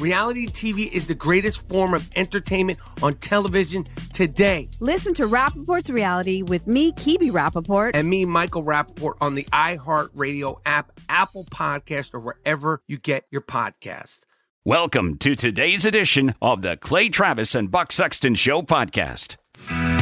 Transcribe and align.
Reality 0.00 0.46
TV 0.46 0.90
is 0.90 1.06
the 1.06 1.14
greatest 1.14 1.68
form 1.68 1.92
of 1.92 2.10
entertainment 2.16 2.78
on 3.02 3.16
television 3.16 3.86
today. 4.14 4.70
Listen 4.80 5.12
to 5.12 5.26
Rapaport's 5.26 5.90
reality 5.90 6.40
with 6.40 6.66
me, 6.66 6.92
Kibi 6.92 7.30
Rapaport. 7.30 7.90
And 7.92 8.08
me, 8.08 8.24
Michael 8.24 8.64
Rapaport, 8.64 9.16
on 9.20 9.34
the 9.34 9.44
iHeartRadio 9.52 10.58
app, 10.64 10.98
Apple 11.10 11.44
Podcast, 11.44 12.14
or 12.14 12.20
wherever 12.20 12.82
you 12.88 12.96
get 12.96 13.26
your 13.30 13.42
podcast. 13.42 14.20
Welcome 14.64 15.18
to 15.18 15.34
today's 15.34 15.84
edition 15.84 16.34
of 16.40 16.62
the 16.62 16.78
Clay 16.78 17.10
Travis 17.10 17.54
and 17.54 17.70
Buck 17.70 17.92
Sexton 17.92 18.36
Show 18.36 18.62
podcast. 18.62 19.36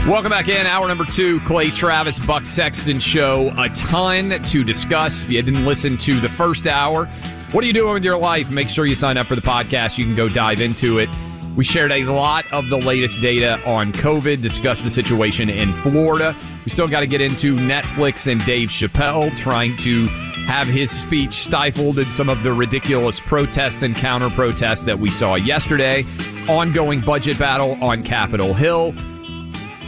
Welcome 0.06 0.30
back 0.30 0.48
in. 0.48 0.64
Hour 0.64 0.86
number 0.86 1.06
two, 1.06 1.40
Clay 1.40 1.70
Travis, 1.70 2.20
Buck 2.20 2.46
Sexton 2.46 3.00
Show. 3.00 3.52
A 3.58 3.68
ton 3.70 4.42
to 4.44 4.62
discuss. 4.62 5.24
If 5.24 5.32
you 5.32 5.42
didn't 5.42 5.66
listen 5.66 5.98
to 5.98 6.20
the 6.20 6.28
first 6.28 6.68
hour, 6.68 7.10
what 7.52 7.64
are 7.64 7.66
you 7.66 7.72
doing 7.72 7.94
with 7.94 8.04
your 8.04 8.18
life? 8.18 8.50
Make 8.50 8.68
sure 8.68 8.84
you 8.84 8.94
sign 8.94 9.16
up 9.16 9.26
for 9.26 9.34
the 9.34 9.40
podcast. 9.40 9.96
You 9.96 10.04
can 10.04 10.14
go 10.14 10.28
dive 10.28 10.60
into 10.60 10.98
it. 10.98 11.08
We 11.56 11.64
shared 11.64 11.90
a 11.90 12.04
lot 12.04 12.44
of 12.52 12.68
the 12.68 12.76
latest 12.76 13.20
data 13.20 13.58
on 13.64 13.92
COVID, 13.92 14.42
discussed 14.42 14.84
the 14.84 14.90
situation 14.90 15.48
in 15.48 15.72
Florida. 15.80 16.36
We 16.64 16.70
still 16.70 16.86
got 16.86 17.00
to 17.00 17.06
get 17.06 17.20
into 17.20 17.56
Netflix 17.56 18.30
and 18.30 18.44
Dave 18.44 18.68
Chappelle 18.68 19.34
trying 19.36 19.76
to 19.78 20.06
have 20.46 20.68
his 20.68 20.90
speech 20.90 21.34
stifled 21.34 21.98
in 21.98 22.12
some 22.12 22.28
of 22.28 22.42
the 22.42 22.52
ridiculous 22.52 23.18
protests 23.18 23.82
and 23.82 23.96
counter 23.96 24.30
protests 24.30 24.82
that 24.84 24.98
we 24.98 25.10
saw 25.10 25.34
yesterday. 25.34 26.04
Ongoing 26.48 27.00
budget 27.00 27.38
battle 27.38 27.82
on 27.82 28.02
Capitol 28.04 28.54
Hill. 28.54 28.92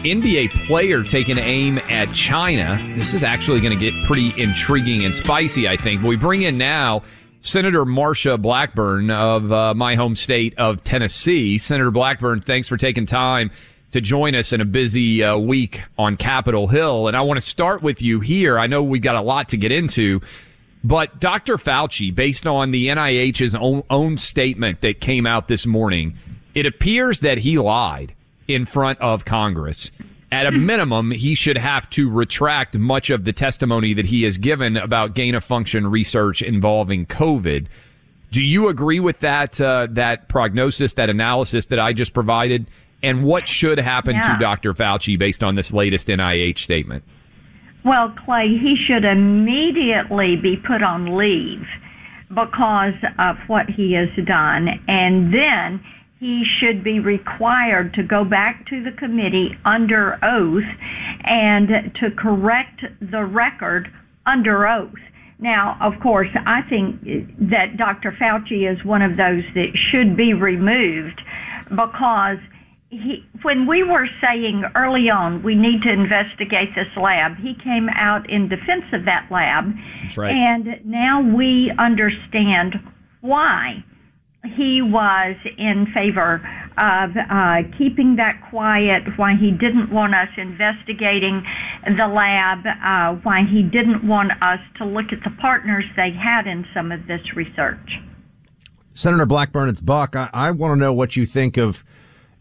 NBA 0.02 0.66
player 0.66 1.04
taking 1.04 1.36
aim 1.36 1.78
at 1.90 2.10
China. 2.14 2.80
This 2.96 3.12
is 3.12 3.22
actually 3.22 3.60
going 3.60 3.78
to 3.78 3.90
get 3.90 3.94
pretty 4.06 4.32
intriguing 4.42 5.04
and 5.04 5.14
spicy, 5.14 5.68
I 5.68 5.76
think. 5.76 6.00
But 6.00 6.08
we 6.08 6.16
bring 6.16 6.42
in 6.42 6.56
now 6.56 7.02
Senator 7.42 7.84
Marsha 7.84 8.40
Blackburn 8.40 9.10
of 9.10 9.50
uh, 9.50 9.74
my 9.74 9.94
home 9.94 10.14
state 10.14 10.54
of 10.58 10.84
Tennessee. 10.84 11.56
Senator 11.56 11.90
Blackburn, 11.90 12.42
thanks 12.42 12.68
for 12.68 12.76
taking 12.76 13.06
time 13.06 13.50
to 13.92 14.00
join 14.00 14.34
us 14.34 14.52
in 14.52 14.60
a 14.60 14.64
busy 14.64 15.24
uh, 15.24 15.36
week 15.38 15.82
on 15.98 16.16
Capitol 16.16 16.68
Hill. 16.68 17.08
And 17.08 17.16
I 17.16 17.22
want 17.22 17.38
to 17.38 17.46
start 17.46 17.82
with 17.82 18.02
you 18.02 18.20
here. 18.20 18.58
I 18.58 18.66
know 18.66 18.82
we've 18.82 19.02
got 19.02 19.16
a 19.16 19.22
lot 19.22 19.48
to 19.48 19.56
get 19.56 19.72
into, 19.72 20.20
but 20.84 21.18
Dr. 21.18 21.56
Fauci, 21.56 22.14
based 22.14 22.46
on 22.46 22.72
the 22.72 22.88
NIH's 22.88 23.54
own, 23.54 23.84
own 23.90 24.18
statement 24.18 24.82
that 24.82 25.00
came 25.00 25.26
out 25.26 25.48
this 25.48 25.66
morning, 25.66 26.18
it 26.54 26.66
appears 26.66 27.20
that 27.20 27.38
he 27.38 27.58
lied 27.58 28.14
in 28.48 28.66
front 28.66 28.98
of 29.00 29.24
Congress. 29.24 29.90
At 30.32 30.46
a 30.46 30.52
minimum, 30.52 31.10
he 31.10 31.34
should 31.34 31.58
have 31.58 31.90
to 31.90 32.08
retract 32.08 32.78
much 32.78 33.10
of 33.10 33.24
the 33.24 33.32
testimony 33.32 33.94
that 33.94 34.06
he 34.06 34.22
has 34.22 34.38
given 34.38 34.76
about 34.76 35.14
gain 35.14 35.34
of 35.34 35.42
function 35.42 35.88
research 35.88 36.40
involving 36.40 37.04
COVID. 37.06 37.66
Do 38.30 38.40
you 38.40 38.68
agree 38.68 39.00
with 39.00 39.18
that 39.20 39.60
uh, 39.60 39.88
that 39.90 40.28
prognosis, 40.28 40.94
that 40.94 41.10
analysis 41.10 41.66
that 41.66 41.80
I 41.80 41.92
just 41.92 42.14
provided? 42.14 42.68
And 43.02 43.24
what 43.24 43.48
should 43.48 43.78
happen 43.78 44.14
yeah. 44.14 44.28
to 44.28 44.38
Dr. 44.38 44.72
Fauci 44.72 45.18
based 45.18 45.42
on 45.42 45.56
this 45.56 45.72
latest 45.72 46.06
NIH 46.06 46.58
statement? 46.58 47.02
Well, 47.84 48.14
Clay, 48.24 48.48
he 48.48 48.76
should 48.86 49.04
immediately 49.04 50.36
be 50.36 50.56
put 50.56 50.82
on 50.82 51.16
leave 51.16 51.66
because 52.28 52.94
of 53.18 53.36
what 53.48 53.68
he 53.68 53.94
has 53.94 54.10
done, 54.26 54.68
and 54.86 55.34
then 55.34 55.82
he 56.20 56.44
should 56.60 56.84
be 56.84 57.00
required 57.00 57.94
to 57.94 58.02
go 58.02 58.24
back 58.24 58.66
to 58.68 58.84
the 58.84 58.92
committee 58.92 59.56
under 59.64 60.22
oath 60.22 60.68
and 61.24 61.68
to 61.98 62.10
correct 62.10 62.84
the 63.00 63.24
record 63.24 63.90
under 64.26 64.68
oath. 64.68 64.92
Now, 65.38 65.78
of 65.80 65.98
course, 66.02 66.28
I 66.44 66.60
think 66.68 67.02
that 67.50 67.78
Dr. 67.78 68.12
Fauci 68.12 68.70
is 68.70 68.84
one 68.84 69.00
of 69.00 69.16
those 69.16 69.44
that 69.54 69.72
should 69.90 70.14
be 70.14 70.34
removed 70.34 71.22
because 71.70 72.36
he, 72.90 73.24
when 73.40 73.66
we 73.66 73.82
were 73.82 74.06
saying 74.20 74.64
early 74.74 75.08
on 75.08 75.42
we 75.42 75.54
need 75.54 75.80
to 75.84 75.90
investigate 75.90 76.74
this 76.74 76.94
lab, 77.00 77.38
he 77.38 77.54
came 77.64 77.88
out 77.94 78.28
in 78.28 78.50
defense 78.50 78.84
of 78.92 79.06
that 79.06 79.26
lab. 79.30 79.72
Right. 80.18 80.34
And 80.34 80.84
now 80.84 81.22
we 81.22 81.72
understand 81.78 82.74
why 83.22 83.84
he 84.44 84.80
was 84.82 85.36
in 85.58 85.86
favor 85.92 86.40
of 86.78 87.10
uh, 87.16 87.56
keeping 87.76 88.16
that 88.16 88.40
quiet, 88.48 89.02
why 89.16 89.34
he 89.38 89.50
didn't 89.50 89.92
want 89.92 90.14
us 90.14 90.28
investigating 90.36 91.44
the 91.84 92.06
lab, 92.06 92.64
uh, 92.66 93.20
why 93.22 93.42
he 93.50 93.62
didn't 93.62 94.06
want 94.06 94.32
us 94.42 94.60
to 94.78 94.84
look 94.84 95.12
at 95.12 95.22
the 95.24 95.36
partners 95.40 95.84
they 95.96 96.10
had 96.10 96.46
in 96.46 96.64
some 96.74 96.90
of 96.90 97.06
this 97.06 97.20
research. 97.36 98.00
Senator 98.94 99.26
Blackburn, 99.26 99.68
it's 99.68 99.80
Buck. 99.80 100.16
I, 100.16 100.30
I 100.32 100.50
want 100.52 100.72
to 100.72 100.76
know 100.76 100.92
what 100.92 101.16
you 101.16 101.26
think 101.26 101.56
of 101.56 101.84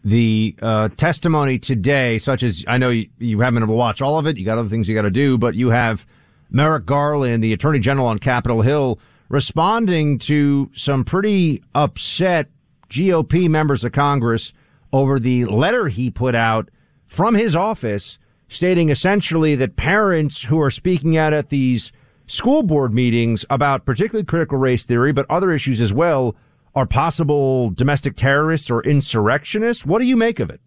the 0.02 0.56
uh, 0.62 0.88
testimony 0.88 1.58
today, 1.58 2.18
such 2.18 2.42
as 2.42 2.64
I 2.66 2.78
know 2.78 2.88
you, 2.88 3.08
you 3.18 3.40
haven't 3.40 3.56
been 3.56 3.62
able 3.64 3.74
to 3.74 3.78
watch 3.78 4.00
all 4.00 4.18
of 4.18 4.26
it. 4.26 4.38
You 4.38 4.46
got 4.46 4.56
other 4.56 4.68
things 4.68 4.88
you 4.88 4.94
got 4.94 5.02
to 5.02 5.10
do, 5.10 5.36
but 5.36 5.54
you 5.54 5.70
have 5.70 6.06
Merrick 6.50 6.86
Garland, 6.86 7.44
the 7.44 7.52
Attorney 7.52 7.78
General 7.78 8.06
on 8.06 8.18
Capitol 8.18 8.62
Hill, 8.62 8.98
responding 9.30 10.18
to 10.18 10.70
some 10.74 11.04
pretty 11.04 11.62
upset 11.74 12.48
GOP 12.90 13.48
members 13.48 13.84
of 13.84 13.92
Congress 13.92 14.52
over 14.92 15.18
the 15.18 15.46
letter 15.46 15.88
he 15.88 16.10
put 16.10 16.34
out 16.34 16.68
from 17.06 17.34
his 17.34 17.56
office 17.56 18.18
stating 18.48 18.90
essentially 18.90 19.54
that 19.54 19.76
parents 19.76 20.42
who 20.42 20.60
are 20.60 20.70
speaking 20.70 21.16
out 21.16 21.32
at 21.32 21.48
these 21.48 21.92
school 22.26 22.64
board 22.64 22.92
meetings 22.92 23.44
about 23.48 23.86
particularly 23.86 24.24
critical 24.24 24.58
race 24.58 24.84
theory, 24.84 25.12
but 25.12 25.24
other 25.30 25.52
issues 25.52 25.80
as 25.80 25.92
well, 25.92 26.34
are 26.74 26.86
possible 26.86 27.70
domestic 27.70 28.16
terrorists 28.16 28.70
or 28.70 28.82
insurrectionists. 28.82 29.86
What 29.86 30.00
do 30.00 30.06
you 30.06 30.16
make 30.16 30.40
of 30.40 30.50
it? 30.50 30.60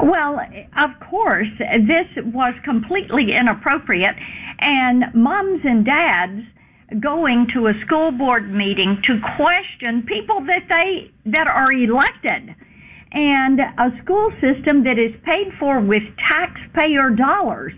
Well, 0.00 0.40
of 0.76 0.90
course, 1.08 1.48
this 1.58 2.24
was 2.32 2.54
completely 2.64 3.32
inappropriate, 3.38 4.16
and 4.58 5.04
moms 5.14 5.60
and 5.64 5.84
dads 5.84 6.42
going 7.00 7.46
to 7.54 7.66
a 7.66 7.72
school 7.84 8.10
board 8.12 8.50
meeting 8.52 9.00
to 9.06 9.20
question 9.36 10.02
people 10.06 10.40
that 10.46 10.64
they 10.68 11.10
that 11.30 11.46
are 11.46 11.72
elected. 11.72 12.54
And 13.10 13.60
a 13.60 13.88
school 14.02 14.30
system 14.40 14.84
that 14.84 14.98
is 14.98 15.14
paid 15.24 15.52
for 15.58 15.80
with 15.80 16.02
taxpayer 16.30 17.10
dollars. 17.10 17.72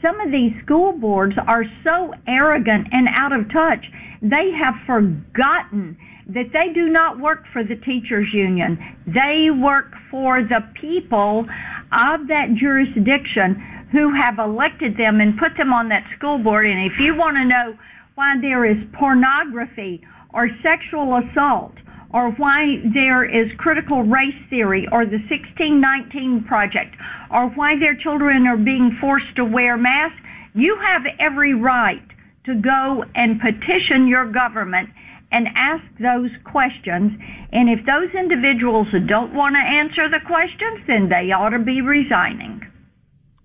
Some 0.00 0.18
of 0.20 0.32
these 0.32 0.52
school 0.64 0.92
boards 0.92 1.34
are 1.46 1.64
so 1.84 2.12
arrogant 2.26 2.88
and 2.90 3.06
out 3.14 3.32
of 3.32 3.46
touch 3.52 3.86
they 4.22 4.54
have 4.54 4.74
forgotten 4.86 5.98
that 6.30 6.54
they 6.54 6.72
do 6.72 6.88
not 6.88 7.18
work 7.18 7.42
for 7.52 7.64
the 7.64 7.74
teachers 7.74 8.28
union. 8.32 8.78
They 9.04 9.50
work 9.50 9.90
for 10.10 10.42
the 10.42 10.62
people 10.80 11.44
of 11.90 12.28
that 12.30 12.54
jurisdiction 12.54 13.58
who 13.90 14.14
have 14.14 14.38
elected 14.38 14.96
them 14.96 15.20
and 15.20 15.36
put 15.36 15.58
them 15.58 15.72
on 15.74 15.90
that 15.90 16.06
school 16.16 16.38
board. 16.38 16.66
And 16.66 16.86
if 16.86 16.98
you 17.00 17.14
want 17.16 17.36
to 17.36 17.44
know 17.44 17.76
why 18.14 18.34
there 18.40 18.64
is 18.64 18.76
pornography 18.98 20.02
or 20.34 20.48
sexual 20.62 21.18
assault 21.18 21.72
or 22.12 22.30
why 22.32 22.76
there 22.92 23.24
is 23.24 23.50
critical 23.56 24.02
race 24.02 24.36
theory 24.50 24.86
or 24.92 25.06
the 25.06 25.18
1619 25.30 26.44
project 26.46 26.94
or 27.32 27.48
why 27.50 27.78
their 27.78 27.96
children 27.96 28.46
are 28.46 28.56
being 28.56 28.96
forced 29.00 29.34
to 29.36 29.44
wear 29.44 29.76
masks, 29.76 30.20
you 30.54 30.76
have 30.86 31.02
every 31.18 31.54
right 31.54 32.04
to 32.44 32.54
go 32.60 33.04
and 33.14 33.40
petition 33.40 34.06
your 34.06 34.30
government 34.30 34.90
and 35.30 35.48
ask 35.56 35.84
those 35.98 36.30
questions. 36.44 37.12
And 37.52 37.70
if 37.70 37.86
those 37.86 38.12
individuals 38.12 38.88
don't 39.08 39.32
want 39.32 39.56
to 39.56 39.64
answer 39.64 40.10
the 40.10 40.20
questions, 40.26 40.84
then 40.86 41.08
they 41.08 41.32
ought 41.32 41.56
to 41.56 41.58
be 41.58 41.80
resigning. 41.80 42.60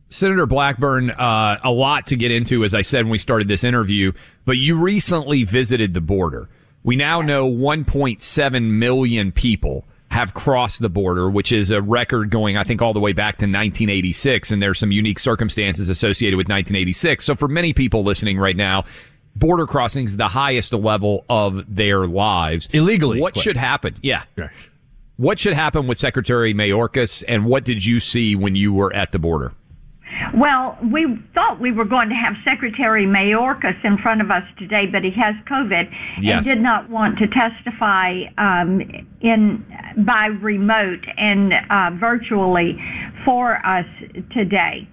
Senator 0.10 0.46
Blackburn, 0.46 1.12
uh, 1.12 1.60
a 1.64 1.72
lot 1.72 2.08
to 2.08 2.16
get 2.16 2.32
into, 2.32 2.64
as 2.64 2.74
I 2.74 2.82
said 2.82 3.06
when 3.06 3.12
we 3.12 3.18
started 3.18 3.48
this 3.48 3.64
interview, 3.64 4.14
but 4.46 4.58
you 4.58 4.78
recently 4.80 5.44
visited 5.44 5.94
the 5.94 6.02
border. 6.02 6.50
We 6.84 6.96
now 6.96 7.22
know 7.22 7.50
1.7 7.50 8.64
million 8.72 9.32
people 9.34 9.86
have 10.10 10.34
crossed 10.34 10.80
the 10.80 10.90
border, 10.90 11.30
which 11.30 11.52
is 11.52 11.70
a 11.70 11.82
record 11.82 12.30
going, 12.30 12.56
I 12.56 12.64
think, 12.64 12.82
all 12.82 12.94
the 12.94 13.00
way 13.00 13.12
back 13.12 13.36
to 13.38 13.46
1986. 13.46 14.52
And 14.52 14.62
there's 14.62 14.80
some 14.80 14.92
unique 14.92 15.20
circumstances 15.20 15.90
associated 15.90 16.38
with 16.38 16.46
1986. 16.46 17.26
So 17.26 17.36
for 17.36 17.50
many 17.50 17.74
people 17.74 18.04
listening 18.04 18.38
right 18.38 18.56
now, 18.56 18.86
border 19.36 19.68
crossings, 19.68 20.12
is 20.12 20.18
the 20.18 20.30
highest 20.30 20.72
level 20.72 21.26
of 21.30 21.76
their 21.76 22.08
lives. 22.08 22.70
Illegally. 22.72 23.20
What 23.20 23.38
should 23.38 23.58
happen? 23.58 23.98
Yeah. 24.02 24.24
What 25.18 25.40
should 25.40 25.54
happen 25.54 25.88
with 25.88 25.98
Secretary 25.98 26.54
Mayorkas 26.54 27.24
and 27.28 27.46
what 27.46 27.66
did 27.66 27.84
you 27.84 28.00
see 28.00 28.36
when 28.36 28.56
you 28.56 28.72
were 28.72 28.94
at 28.94 29.12
the 29.12 29.20
border? 29.20 29.52
Well, 30.38 30.78
we 30.94 31.18
thought 31.34 31.60
we 31.60 31.72
were 31.72 31.86
going 31.86 32.10
to 32.10 32.16
have 32.16 32.36
Secretary 32.46 33.06
Mayorkas 33.06 33.84
in 33.84 33.98
front 33.98 34.22
of 34.22 34.30
us 34.30 34.44
today, 34.60 34.86
but 34.92 35.04
he 35.04 35.12
has 35.12 35.34
COVID 35.50 35.90
Yes. 36.22 36.38
and 36.38 36.46
did 36.46 36.62
not 36.62 36.90
want 36.90 37.18
to 37.18 37.28
testify 37.28 38.22
um, 38.38 38.82
in 39.22 39.66
by 40.06 40.28
remote 40.28 41.06
and 41.18 41.54
uh, 41.54 41.90
virtually 42.00 42.78
for 43.26 43.56
us 43.66 43.86
today. 44.32 44.88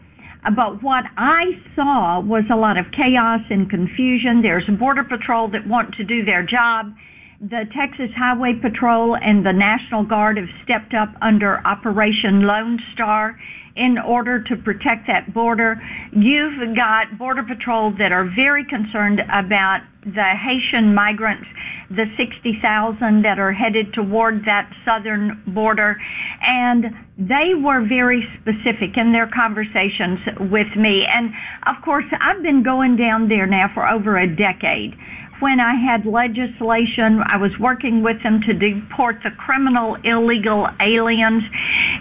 But 0.56 0.82
what 0.82 1.05
I 1.17 1.52
saw 1.75 2.20
was 2.20 2.44
a 2.50 2.56
lot 2.56 2.79
of 2.79 2.87
chaos 2.93 3.41
and 3.50 3.69
confusion. 3.69 4.41
There's 4.43 4.64
border 4.79 5.05
patrol 5.05 5.49
that 5.50 5.67
want 5.67 5.94
to 5.96 6.05
do 6.05 6.25
their 6.25 6.44
job. 6.44 6.93
The 7.41 7.64
Texas 7.76 8.11
Highway 8.17 8.55
Patrol 8.61 9.17
and 9.17 9.44
the 9.44 9.52
National 9.52 10.05
Guard 10.05 10.37
have 10.38 10.49
stepped 10.62 10.94
up 10.94 11.11
under 11.20 11.61
Operation 11.67 12.43
Lone 12.46 12.79
Star 12.94 13.37
in 13.76 13.98
order 13.98 14.42
to 14.42 14.56
protect 14.56 15.06
that 15.08 15.34
border. 15.34 15.80
You've 16.12 16.76
got 16.76 17.18
Border 17.18 17.42
Patrol 17.42 17.92
that 17.98 18.12
are 18.12 18.24
very 18.36 18.64
concerned 18.64 19.20
about 19.32 19.80
the 20.04 20.34
Haitian 20.36 20.94
migrants, 20.94 21.46
the 21.90 22.04
60,000 22.16 23.22
that 23.22 23.38
are 23.38 23.52
headed 23.52 23.92
toward 23.92 24.44
that 24.44 24.70
southern 24.84 25.42
border. 25.48 25.96
And 26.42 26.84
they 27.18 27.54
were 27.56 27.86
very 27.86 28.22
specific 28.40 28.96
in 28.96 29.12
their 29.12 29.28
conversations 29.34 30.20
with 30.38 30.70
me. 30.76 31.06
And 31.10 31.32
of 31.66 31.82
course, 31.84 32.04
I've 32.20 32.42
been 32.42 32.62
going 32.62 32.96
down 32.96 33.28
there 33.28 33.46
now 33.46 33.70
for 33.74 33.88
over 33.88 34.18
a 34.18 34.28
decade 34.28 34.94
when 35.40 35.58
I 35.58 35.74
had 35.74 36.06
legislation, 36.06 37.20
I 37.26 37.36
was 37.36 37.50
working 37.58 38.02
with 38.02 38.22
them 38.22 38.40
to 38.46 38.54
deport 38.54 39.16
the 39.24 39.30
criminal 39.36 39.96
illegal 40.04 40.68
aliens. 40.80 41.42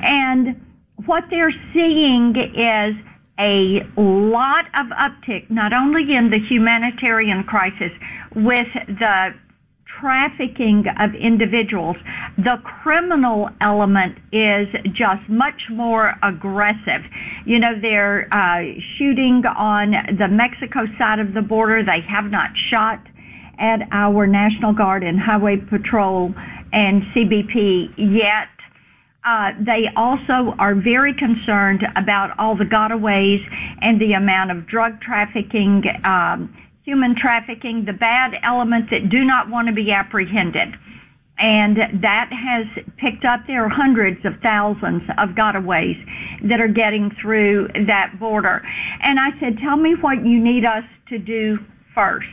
And 0.02 0.56
what 1.06 1.24
they're 1.30 1.54
seeing 1.74 2.34
is 2.38 2.96
a 3.40 3.82
lot 3.98 4.66
of 4.78 4.88
uptick, 4.94 5.50
not 5.50 5.74
only 5.74 6.04
in 6.16 6.30
the 6.30 6.40
humanitarian 6.50 7.44
crisis 7.44 7.92
with 8.36 8.68
the 8.88 9.34
trafficking 10.00 10.84
of 11.00 11.16
individuals, 11.16 11.96
the 12.38 12.58
criminal 12.84 13.50
element 13.62 14.18
is 14.32 14.68
just 14.92 15.28
much 15.30 15.62
more 15.72 16.14
aggressive. 16.24 17.02
You 17.46 17.60
know, 17.60 17.80
they're 17.82 18.28
uh, 18.34 18.64
shooting 18.98 19.44
on 19.58 19.92
the 20.18 20.28
Mexico 20.28 20.86
side 20.98 21.20
of 21.20 21.34
the 21.34 21.42
border. 21.42 21.84
They 21.84 22.02
have 22.08 22.30
not 22.32 22.50
shot 22.70 23.00
at 23.60 23.88
our 23.92 24.28
National 24.28 24.74
Guard 24.74 25.04
and 25.04 25.20
Highway 25.20 25.58
Patrol 25.58 26.34
and 26.74 27.04
CBP 27.16 27.94
yet. 27.98 28.53
Uh, 29.26 29.52
they 29.60 29.88
also 29.96 30.54
are 30.60 30.76
very 30.76 31.14
concerned 31.14 31.82
about 31.96 32.38
all 32.38 32.58
the 32.58 32.66
gotaways 32.66 33.40
and 33.80 34.00
the 34.00 34.14
amount 34.14 34.52
of 34.52 34.68
drug 34.68 35.00
trafficking, 35.00 35.82
um, 36.04 36.54
human 36.84 37.16
trafficking, 37.16 37.86
the 37.86 37.94
bad 37.94 38.32
elements 38.44 38.90
that 38.92 39.10
do 39.10 39.24
not 39.24 39.50
want 39.50 39.68
to 39.68 39.74
be 39.74 39.92
apprehended. 39.92 40.76
And 41.40 41.78
that 42.04 42.30
has 42.32 42.68
picked 42.98 43.26
up. 43.26 43.48
There 43.48 43.66
are 43.66 43.70
hundreds 43.70 44.24
of 44.26 44.34
thousands 44.44 45.02
of 45.18 45.30
gotaways 45.30 45.98
that 46.48 46.60
are 46.60 46.68
getting 46.68 47.10
through 47.22 47.70
that 47.88 48.20
border. 48.20 48.62
And 49.02 49.20
I 49.20 49.32
said, 49.40 49.58
Tell 49.64 49.78
me 49.78 49.96
what 50.00 50.24
you 50.26 50.44
need 50.44 50.64
us 50.64 50.84
to 51.10 51.18
do 51.18 51.58
first. 51.96 52.28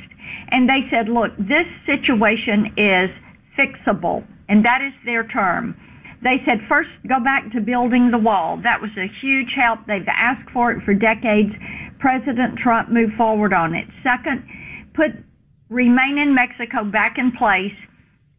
And 0.50 0.68
they 0.68 0.84
said, 0.90 1.08
Look, 1.08 1.32
this 1.38 1.66
situation 1.86 2.74
is 2.76 3.10
fixable. 3.56 4.26
And 4.48 4.64
that 4.64 4.82
is 4.82 4.92
their 5.06 5.26
term. 5.26 5.74
They 6.22 6.36
said, 6.44 6.60
first, 6.68 6.90
go 7.08 7.18
back 7.22 7.50
to 7.52 7.60
building 7.60 8.10
the 8.10 8.18
wall. 8.18 8.60
That 8.62 8.80
was 8.80 8.90
a 8.98 9.08
huge 9.22 9.56
help. 9.56 9.80
They've 9.86 10.06
asked 10.06 10.50
for 10.52 10.70
it 10.70 10.84
for 10.84 10.92
decades. 10.92 11.52
President 11.98 12.58
Trump 12.58 12.90
moved 12.90 13.14
forward 13.16 13.52
on 13.52 13.74
it. 13.74 13.88
Second, 14.02 14.44
put 14.94 15.16
remain 15.70 16.18
in 16.18 16.34
Mexico 16.34 16.84
back 16.84 17.16
in 17.16 17.32
place, 17.32 17.76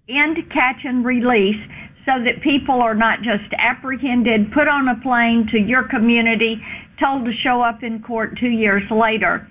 end 0.10 0.38
catch 0.54 0.84
and 0.84 1.06
release 1.06 1.62
so 2.06 2.22
that 2.22 2.42
people 2.44 2.82
are 2.82 2.96
not 2.96 3.20
just 3.20 3.50
apprehended, 3.58 4.52
put 4.54 4.68
on 4.68 4.90
a 4.90 5.00
plane 5.02 5.48
to 5.52 5.58
your 5.58 5.88
community, 5.88 6.62
told 7.00 7.26
to 7.26 7.32
show 7.44 7.62
up 7.62 7.82
in 7.84 8.02
court 8.02 8.38
two 8.40 8.50
years 8.50 8.84
later, 8.92 9.48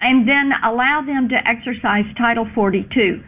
and 0.00 0.28
then 0.28 0.50
allow 0.64 1.02
them 1.04 1.28
to 1.28 1.36
exercise 1.48 2.04
Title 2.16 2.48
42 2.54 3.22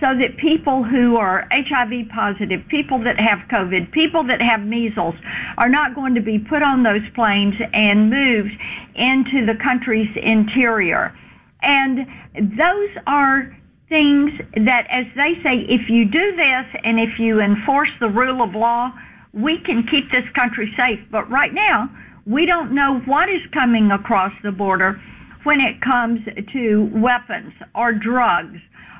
so 0.00 0.14
that 0.14 0.38
people 0.38 0.84
who 0.84 1.16
are 1.16 1.46
HIV 1.50 2.08
positive, 2.14 2.60
people 2.70 3.02
that 3.02 3.18
have 3.18 3.48
COVID, 3.50 3.90
people 3.92 4.24
that 4.26 4.40
have 4.40 4.64
measles 4.66 5.14
are 5.58 5.68
not 5.68 5.94
going 5.94 6.14
to 6.14 6.22
be 6.22 6.38
put 6.38 6.62
on 6.62 6.82
those 6.82 7.02
planes 7.14 7.54
and 7.72 8.10
moved 8.10 8.54
into 8.94 9.46
the 9.46 9.58
country's 9.62 10.10
interior. 10.14 11.14
And 11.62 12.06
those 12.34 12.90
are 13.06 13.50
things 13.88 14.30
that, 14.54 14.86
as 14.90 15.06
they 15.16 15.34
say, 15.42 15.66
if 15.66 15.90
you 15.90 16.04
do 16.04 16.36
this 16.36 16.66
and 16.84 17.00
if 17.00 17.18
you 17.18 17.40
enforce 17.40 17.90
the 18.00 18.08
rule 18.08 18.42
of 18.42 18.54
law, 18.54 18.92
we 19.32 19.58
can 19.64 19.82
keep 19.90 20.10
this 20.12 20.28
country 20.38 20.72
safe. 20.76 21.00
But 21.10 21.28
right 21.30 21.52
now, 21.52 21.90
we 22.26 22.46
don't 22.46 22.74
know 22.74 23.00
what 23.06 23.28
is 23.28 23.42
coming 23.52 23.90
across 23.90 24.32
the 24.44 24.52
border 24.52 25.00
when 25.44 25.60
it 25.60 25.80
comes 25.80 26.20
to 26.52 26.90
weapons 26.94 27.52
or 27.74 27.92
drugs 27.92 28.58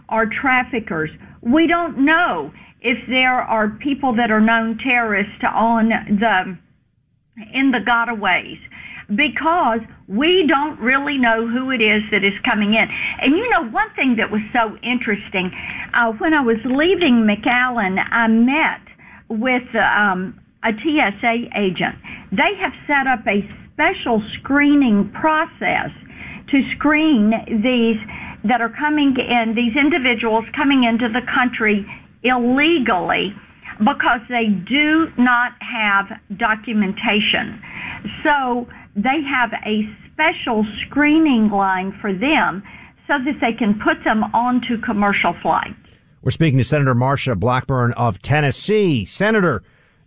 or 0.08 0.26
traffickers. 0.26 1.10
We 1.42 1.66
don't 1.66 2.04
know 2.04 2.52
if 2.80 2.98
there 3.08 3.40
are 3.40 3.70
people 3.70 4.14
that 4.16 4.30
are 4.30 4.40
known 4.40 4.78
terrorists 4.78 5.42
on 5.42 5.88
the 5.88 6.58
in 7.54 7.70
the 7.70 7.78
gotaways 7.78 8.58
because 9.08 9.80
we 10.06 10.44
don't 10.46 10.78
really 10.80 11.16
know 11.16 11.46
who 11.46 11.70
it 11.70 11.80
is 11.80 12.02
that 12.10 12.24
is 12.24 12.34
coming 12.48 12.74
in. 12.74 12.86
And 13.22 13.36
you 13.36 13.48
know, 13.50 13.70
one 13.70 13.88
thing 13.96 14.16
that 14.16 14.30
was 14.30 14.42
so 14.52 14.76
interesting 14.82 15.50
uh, 15.94 16.12
when 16.18 16.34
I 16.34 16.42
was 16.42 16.58
leaving 16.64 17.24
McAllen, 17.24 17.96
I 18.10 18.28
met 18.28 18.84
with 19.28 19.64
um, 19.74 20.38
a 20.62 20.72
TSA 20.72 21.48
agent. 21.56 21.96
They 22.32 22.52
have 22.60 22.72
set 22.86 23.06
up 23.06 23.24
a 23.26 23.40
special 23.72 24.22
screening 24.38 25.10
process 25.18 25.90
to 26.50 26.60
screen 26.76 27.32
these 27.48 28.00
that 28.48 28.60
are 28.60 28.72
coming 28.78 29.14
in, 29.16 29.54
these 29.54 29.76
individuals 29.76 30.44
coming 30.56 30.84
into 30.84 31.08
the 31.08 31.24
country 31.32 31.86
illegally 32.22 33.34
because 33.78 34.20
they 34.28 34.46
do 34.46 35.06
not 35.16 35.52
have 35.60 36.06
documentation. 36.36 37.62
So 38.24 38.66
they 38.96 39.22
have 39.22 39.52
a 39.64 39.86
special 40.12 40.66
screening 40.86 41.50
line 41.50 41.96
for 42.00 42.12
them 42.12 42.62
so 43.06 43.14
that 43.24 43.38
they 43.40 43.52
can 43.56 43.78
put 43.78 44.02
them 44.04 44.24
onto 44.34 44.80
commercial 44.80 45.34
flights. 45.40 45.74
We're 46.22 46.32
speaking 46.32 46.58
to 46.58 46.64
Senator 46.64 46.94
Marsha 46.94 47.38
Blackburn 47.38 47.92
of 47.92 48.20
Tennessee. 48.20 49.04
Senator, 49.04 49.62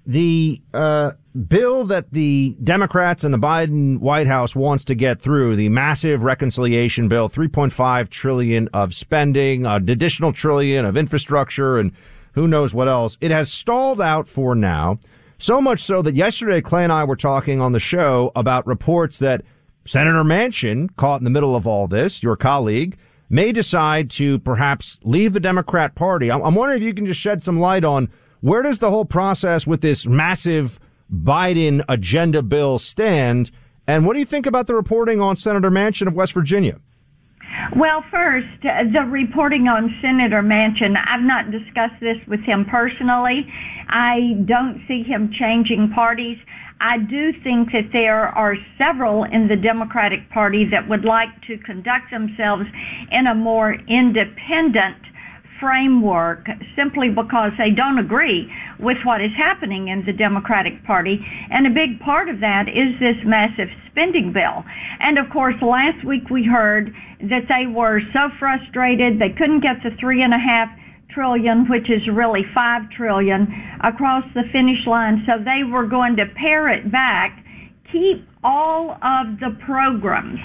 the 0.06 0.62
uh, 0.74 1.12
bill 1.48 1.86
that 1.86 2.12
the 2.12 2.56
Democrats 2.64 3.24
and 3.24 3.34
the 3.34 3.40
Biden 3.40 4.00
White 4.00 4.28
House 4.28 4.56
wants 4.56 4.84
to 4.86 4.96
get 4.96 5.22
through, 5.22 5.56
the 5.56 5.70
massive 5.70 6.24
reconciliation 6.24 7.08
bill, 7.08 7.30
3.5 7.30 8.10
trillion 8.10 8.68
of 8.74 8.94
spending, 8.94 9.66
an 9.66 9.90
additional 9.90 10.34
trillion 10.34 10.86
of 10.86 10.98
infrastructure, 10.98 11.78
and 11.78 11.92
who 12.34 12.48
knows 12.48 12.74
what 12.74 12.88
else. 12.88 13.18
It 13.22 13.32
has 13.32 13.52
stalled 13.52 14.02
out 14.02 14.28
for 14.28 14.56
now. 14.56 15.00
So 15.38 15.60
much 15.62 15.84
so 15.84 16.02
that 16.02 16.14
yesterday 16.14 16.62
Clay 16.62 16.84
and 16.84 16.94
I 16.94 17.04
were 17.04 17.16
talking 17.16 17.62
on 17.62 17.72
the 17.72 17.80
show 17.80 18.32
about 18.36 18.68
reports 18.68 19.20
that 19.20 19.44
Senator 19.86 20.24
Manchin, 20.24 20.96
caught 20.96 21.20
in 21.20 21.24
the 21.24 21.32
middle 21.32 21.56
of 21.56 21.66
all 21.66 21.88
this, 21.88 22.22
your 22.22 22.36
colleague, 22.36 22.98
may 23.30 23.52
decide 23.52 24.10
to 24.12 24.38
perhaps 24.40 25.00
leave 25.04 25.34
the 25.34 25.40
Democrat 25.40 25.96
Party. 25.96 26.30
I'm, 26.30 26.44
I'm 26.44 26.56
wondering 26.56 26.82
if 26.82 26.86
you 26.86 26.94
can 26.94 27.08
just 27.08 27.20
shed 27.20 27.42
some 27.42 27.60
light 27.60 27.84
on 27.84 28.10
where 28.42 28.62
does 28.62 28.80
the 28.80 28.90
whole 28.90 29.06
process 29.06 29.66
with 29.66 29.82
this 29.82 30.06
massive 30.06 30.80
Biden 31.14 31.84
agenda 31.90 32.42
bill 32.42 32.80
stand? 32.80 33.52
And 33.88 34.06
what 34.06 34.14
do 34.14 34.20
you 34.20 34.26
think 34.26 34.46
about 34.46 34.68
the 34.68 34.76
reporting 34.76 35.20
on 35.20 35.36
Senator 35.36 35.70
Manchin 35.70 36.08
of 36.08 36.14
West 36.14 36.34
Virginia? 36.34 36.80
Well, 37.76 38.04
first, 38.12 38.48
uh, 38.64 38.84
the 38.92 39.08
reporting 39.10 39.68
on 39.68 39.94
Senator 40.02 40.42
Manchin, 40.42 40.96
I've 41.08 41.24
not 41.24 41.52
discussed 41.52 42.00
this 42.00 42.18
with 42.28 42.42
him 42.42 42.66
personally. 42.66 43.48
I 43.88 44.36
don't 44.46 44.82
see 44.88 45.04
him 45.04 45.32
changing 45.38 45.92
parties. 45.94 46.38
I 46.82 46.98
do 46.98 47.32
think 47.44 47.72
that 47.74 47.92
there 47.94 48.28
are 48.30 48.56
several 48.78 49.24
in 49.24 49.48
the 49.48 49.56
Democratic 49.56 50.30
Party 50.32 50.66
that 50.72 50.90
would 50.90 51.06
like 51.06 51.30
to 51.48 51.58
conduct 51.60 52.10
themselves 52.12 52.66
in 53.12 53.28
a 53.28 53.36
more 53.36 53.74
independent 53.88 54.98
framework 55.62 56.50
simply 56.76 57.08
because 57.10 57.54
they 57.58 57.70
don't 57.70 58.00
agree 58.00 58.52
with 58.80 58.98
what 59.06 59.22
is 59.22 59.32
happening 59.38 59.88
in 59.88 60.04
the 60.06 60.12
Democratic 60.12 60.84
Party. 60.84 61.22
And 61.52 61.68
a 61.68 61.70
big 61.70 62.02
part 62.02 62.28
of 62.28 62.42
that 62.42 62.68
is 62.68 62.98
this 63.00 63.22
massive 63.24 63.70
spending 63.90 64.34
bill. 64.34 64.66
And 65.00 65.22
of 65.22 65.30
course, 65.32 65.56
last 65.62 66.04
week 66.04 66.30
we 66.30 66.44
heard 66.44 66.92
that 67.30 67.46
they 67.48 67.70
were 67.70 68.02
so 68.12 68.34
frustrated 68.40 69.22
they 69.22 69.38
couldn't 69.38 69.62
get 69.62 69.78
the 69.84 69.96
three 70.02 70.24
and 70.24 70.34
a 70.34 70.42
half 70.42 70.68
trillion, 71.14 71.70
which 71.70 71.90
is 71.90 72.02
really 72.12 72.42
five 72.56 72.90
trillion, 72.98 73.48
across 73.84 74.24
the 74.34 74.44
finish 74.52 74.88
line. 74.88 75.24
So 75.28 75.44
they 75.44 75.64
were 75.70 75.86
going 75.86 76.16
to 76.18 76.26
pare 76.36 76.70
it 76.70 76.92
back, 76.92 77.38
keep 77.92 78.26
all 78.44 78.98
of 79.04 79.40
the 79.40 79.56
programs, 79.66 80.40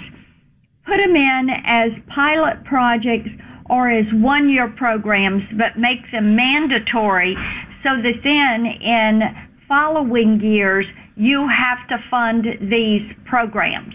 put 0.85 0.99
them 0.99 1.17
in 1.17 1.49
as 1.65 1.91
pilot 2.15 2.65
projects 2.65 3.31
or 3.69 3.91
as 3.91 4.07
one 4.13 4.49
year 4.49 4.73
programs, 4.77 5.43
but 5.59 5.79
make 5.79 6.11
them 6.13 6.37
mandatory 6.37 7.37
so 7.83 7.91
that 8.03 8.19
then 8.23 8.67
in 8.67 9.23
following 9.69 10.41
years 10.41 10.87
you 11.17 11.49
have 11.49 11.87
to 11.89 11.97
fund 12.11 12.45
these 12.61 13.03
programs. 13.25 13.95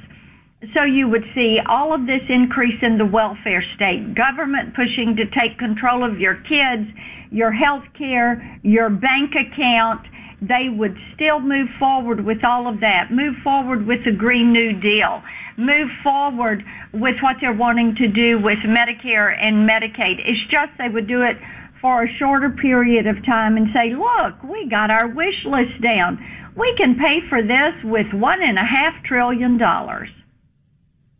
So 0.75 0.83
you 0.83 1.09
would 1.09 1.25
see 1.33 1.57
all 1.67 1.93
of 1.93 2.05
this 2.05 2.21
increase 2.29 2.77
in 2.83 2.97
the 2.97 3.05
welfare 3.05 3.63
state, 3.75 4.13
government 4.13 4.75
pushing 4.75 5.15
to 5.17 5.25
take 5.33 5.57
control 5.57 6.05
of 6.05 6.19
your 6.19 6.35
kids, 6.35 6.85
your 7.31 7.51
health 7.51 7.83
care, 7.97 8.59
your 8.61 8.89
bank 8.89 9.33
account. 9.33 10.05
They 10.41 10.69
would 10.69 10.95
still 11.15 11.39
move 11.39 11.69
forward 11.79 12.23
with 12.23 12.43
all 12.45 12.67
of 12.67 12.79
that, 12.81 13.09
move 13.11 13.35
forward 13.43 13.87
with 13.87 14.05
the 14.05 14.11
Green 14.11 14.53
New 14.53 14.79
Deal, 14.79 15.21
move 15.57 15.89
forward 16.03 16.63
with 16.93 17.15
what 17.21 17.37
they're 17.41 17.53
wanting 17.53 17.95
to 17.95 18.07
do 18.07 18.39
with 18.39 18.59
Medicare 18.59 19.35
and 19.39 19.67
Medicaid. 19.67 20.19
It's 20.19 20.41
just 20.49 20.71
they 20.77 20.89
would 20.89 21.07
do 21.07 21.21
it 21.21 21.37
for 21.81 22.03
a 22.03 22.13
shorter 22.19 22.49
period 22.49 23.07
of 23.07 23.25
time 23.25 23.57
and 23.57 23.67
say, 23.73 23.95
look, 23.95 24.43
we 24.43 24.67
got 24.69 24.91
our 24.91 25.07
wish 25.07 25.45
list 25.45 25.81
down. 25.81 26.23
We 26.55 26.73
can 26.77 26.95
pay 26.95 27.19
for 27.29 27.41
this 27.41 27.73
with 27.83 28.07
one 28.13 28.41
and 28.41 28.57
a 28.57 28.65
half 28.65 29.03
trillion 29.03 29.57
dollars. 29.57 30.09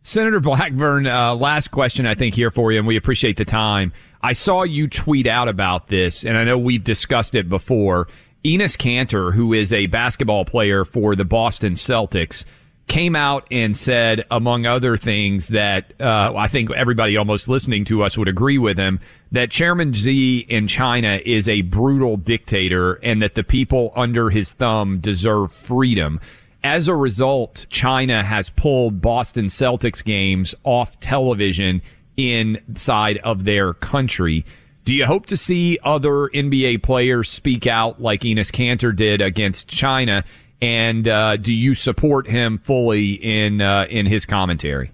Senator 0.04 0.40
Blackburn, 0.40 1.06
uh, 1.06 1.34
last 1.34 1.70
question 1.70 2.06
I 2.06 2.14
think 2.14 2.34
here 2.34 2.50
for 2.50 2.72
you, 2.72 2.78
and 2.78 2.86
we 2.86 2.96
appreciate 2.96 3.36
the 3.36 3.44
time. 3.44 3.92
I 4.20 4.32
saw 4.32 4.62
you 4.62 4.88
tweet 4.88 5.26
out 5.26 5.48
about 5.48 5.88
this, 5.88 6.24
and 6.24 6.36
I 6.36 6.44
know 6.44 6.58
we've 6.58 6.82
discussed 6.82 7.34
it 7.34 7.48
before. 7.48 8.08
Enes 8.44 8.76
Kanter, 8.76 9.32
who 9.32 9.52
is 9.52 9.72
a 9.72 9.86
basketball 9.86 10.44
player 10.44 10.84
for 10.84 11.14
the 11.14 11.24
Boston 11.24 11.74
Celtics, 11.74 12.44
came 12.88 13.16
out 13.16 13.46
and 13.50 13.76
said, 13.76 14.24
among 14.30 14.66
other 14.66 14.96
things, 14.96 15.48
that 15.48 15.92
uh, 16.00 16.34
I 16.36 16.48
think 16.48 16.70
everybody 16.72 17.16
almost 17.16 17.48
listening 17.48 17.84
to 17.86 18.02
us 18.02 18.18
would 18.18 18.28
agree 18.28 18.58
with 18.58 18.78
him 18.78 19.00
that 19.32 19.50
Chairman 19.50 19.94
Xi 19.94 20.40
in 20.40 20.68
China 20.68 21.18
is 21.24 21.48
a 21.48 21.62
brutal 21.62 22.18
dictator 22.18 22.94
and 23.02 23.22
that 23.22 23.34
the 23.34 23.42
people 23.42 23.92
under 23.96 24.28
his 24.28 24.52
thumb 24.52 24.98
deserve 24.98 25.50
freedom. 25.50 26.20
As 26.62 26.86
a 26.86 26.94
result, 26.94 27.66
China 27.70 28.22
has 28.22 28.50
pulled 28.50 29.00
Boston 29.00 29.46
Celtics 29.46 30.04
games 30.04 30.54
off 30.64 31.00
television 31.00 31.80
inside 32.16 33.18
of 33.18 33.44
their 33.44 33.72
country. 33.72 34.44
Do 34.84 34.94
you 34.94 35.06
hope 35.06 35.26
to 35.26 35.36
see 35.36 35.78
other 35.82 36.28
NBA 36.28 36.82
players 36.82 37.30
speak 37.30 37.66
out 37.66 38.02
like 38.02 38.22
Enes 38.22 38.52
Kanter 38.52 38.94
did 38.94 39.22
against 39.22 39.66
China? 39.66 40.24
And 40.62 41.08
uh, 41.08 41.36
do 41.38 41.52
you 41.52 41.74
support 41.74 42.28
him 42.28 42.56
fully 42.56 43.14
in 43.14 43.60
uh, 43.60 43.86
in 43.90 44.06
his 44.06 44.24
commentary? 44.24 44.92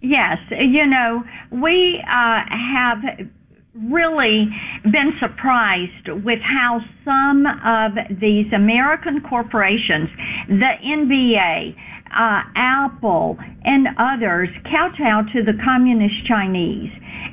Yes, 0.00 0.38
you 0.50 0.86
know 0.86 1.24
we 1.50 2.02
uh, 2.06 2.40
have 2.48 3.28
really 3.74 4.48
been 4.84 5.12
surprised 5.20 6.08
with 6.24 6.38
how 6.42 6.80
some 7.04 7.46
of 7.64 8.20
these 8.20 8.46
American 8.52 9.20
corporations, 9.28 10.08
the 10.48 10.72
NBA, 10.84 11.74
uh, 12.10 12.42
Apple, 12.56 13.38
and 13.64 13.88
others 13.98 14.48
kowtow 14.64 15.22
to 15.32 15.42
the 15.42 15.58
communist 15.64 16.26
Chinese. 16.26 16.90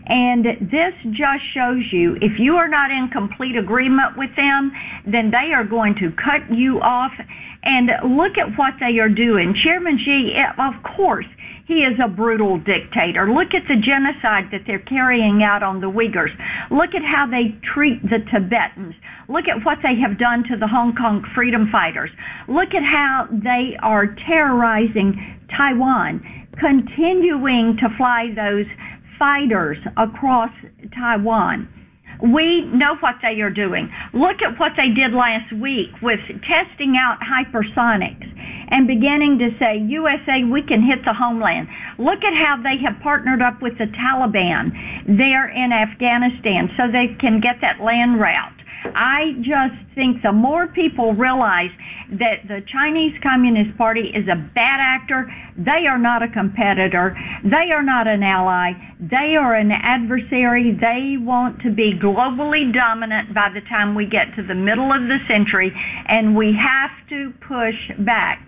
And 0.08 0.46
this 0.46 0.96
just 1.12 1.44
shows 1.54 1.84
you 1.92 2.16
if 2.22 2.40
you 2.40 2.56
are 2.56 2.70
not 2.70 2.92
in 2.92 3.10
complete 3.12 3.58
agreement 3.58 4.18
with 4.18 4.34
them, 4.36 4.72
then 5.06 5.32
they 5.32 5.54
are 5.54 5.66
going 5.66 5.96
to 5.96 6.12
cut 6.16 6.48
you 6.50 6.80
off 6.80 7.12
and 7.64 7.92
look 8.16 8.38
at 8.38 8.58
what 8.58 8.76
they 8.80 9.00
are 9.00 9.10
doing. 9.10 9.54
Chairman 9.64 10.00
Xi, 10.00 10.32
eh, 10.34 10.64
of 10.64 10.82
course, 10.96 11.26
he 11.68 11.84
is 11.84 12.00
a 12.00 12.08
brutal 12.08 12.58
dictator. 12.58 13.30
Look 13.30 13.54
at 13.54 13.68
the 13.68 13.76
genocide 13.76 14.48
that 14.52 14.64
they're 14.66 14.80
carrying 14.88 15.44
out 15.44 15.64
on 15.64 15.82
the 15.82 15.92
Uyghurs. 15.92 16.32
Look 16.72 16.96
at 16.96 17.04
how 17.04 17.28
they 17.28 17.60
treat 17.74 18.02
the 18.04 18.24
Tibetans. 18.32 18.96
Look 19.28 19.50
at 19.50 19.66
what 19.66 19.80
they 19.84 20.00
have 20.00 20.18
done 20.18 20.46
to 20.48 20.56
the 20.56 20.68
Hong 20.68 20.96
Kong 20.96 21.26
freedom 21.36 21.68
fighters. 21.70 22.10
Look 22.48 22.74
at 22.74 22.84
how 22.84 23.28
they 23.30 23.76
are 23.84 24.16
terrorizing 24.26 25.20
Taiwan, 25.52 26.24
continuing 26.58 27.76
to 27.84 27.90
fly 27.98 28.32
those 28.34 28.66
fighters 29.19 29.77
across 29.97 30.51
Taiwan. 30.95 31.67
We 32.21 32.65
know 32.74 32.97
what 33.00 33.15
they 33.21 33.41
are 33.41 33.53
doing. 33.53 33.91
Look 34.13 34.41
at 34.41 34.57
what 34.59 34.74
they 34.75 34.89
did 34.89 35.13
last 35.13 35.53
week 35.53 35.93
with 36.01 36.19
testing 36.50 36.97
out 36.97 37.19
hypersonics 37.21 38.25
and 38.69 38.88
beginning 38.88 39.38
to 39.38 39.53
say, 39.59 39.77
USA, 39.77 40.43
we 40.43 40.63
can 40.65 40.81
hit 40.81 41.05
the 41.05 41.13
homeland. 41.13 41.67
Look 42.00 42.24
at 42.25 42.33
how 42.33 42.57
they 42.57 42.81
have 42.81 43.00
partnered 43.03 43.41
up 43.41 43.62
with 43.62 43.77
the 43.77 43.86
Taliban 43.93 44.74
there 45.05 45.47
in 45.47 45.71
Afghanistan 45.71 46.74
so 46.75 46.89
they 46.89 47.13
can 47.21 47.39
get 47.39 47.62
that 47.62 47.81
land 47.83 48.19
route. 48.19 48.57
I 48.86 49.34
just 49.39 49.75
think 49.96 50.22
the 50.22 50.31
more 50.31 50.67
people 50.67 51.13
realize 51.13 51.72
that 52.12 52.48
the 52.48 52.62
Chinese 52.72 53.13
Communist 53.22 53.77
Party 53.77 54.12
is 54.13 54.27
a 54.27 54.36
bad 54.36 54.79
actor, 54.79 55.31
they 55.57 55.88
are 55.89 55.98
not 55.98 56.24
a 56.24 56.27
competitor, 56.27 57.17
they 57.43 57.72
are 57.72 57.84
not 57.84 58.07
an 58.07 58.24
ally, 58.24 58.74
they 59.00 59.36
are 59.39 59.55
an 59.55 59.72
adversary. 59.72 60.72
They 60.79 61.17
want 61.17 61.62
to 61.62 61.72
be 61.72 61.93
globally 61.93 62.74
dominant 62.74 63.34
by 63.34 63.50
the 63.53 63.62
time 63.62 63.96
we 63.96 64.05
get 64.05 64.36
to 64.36 64.43
the 64.43 64.55
middle 64.55 64.91
of 64.91 65.01
the 65.03 65.17
century, 65.27 65.72
and 66.07 66.36
we 66.36 66.53
have 66.53 66.91
to 67.10 67.34
push 67.48 67.75
back. 68.05 68.41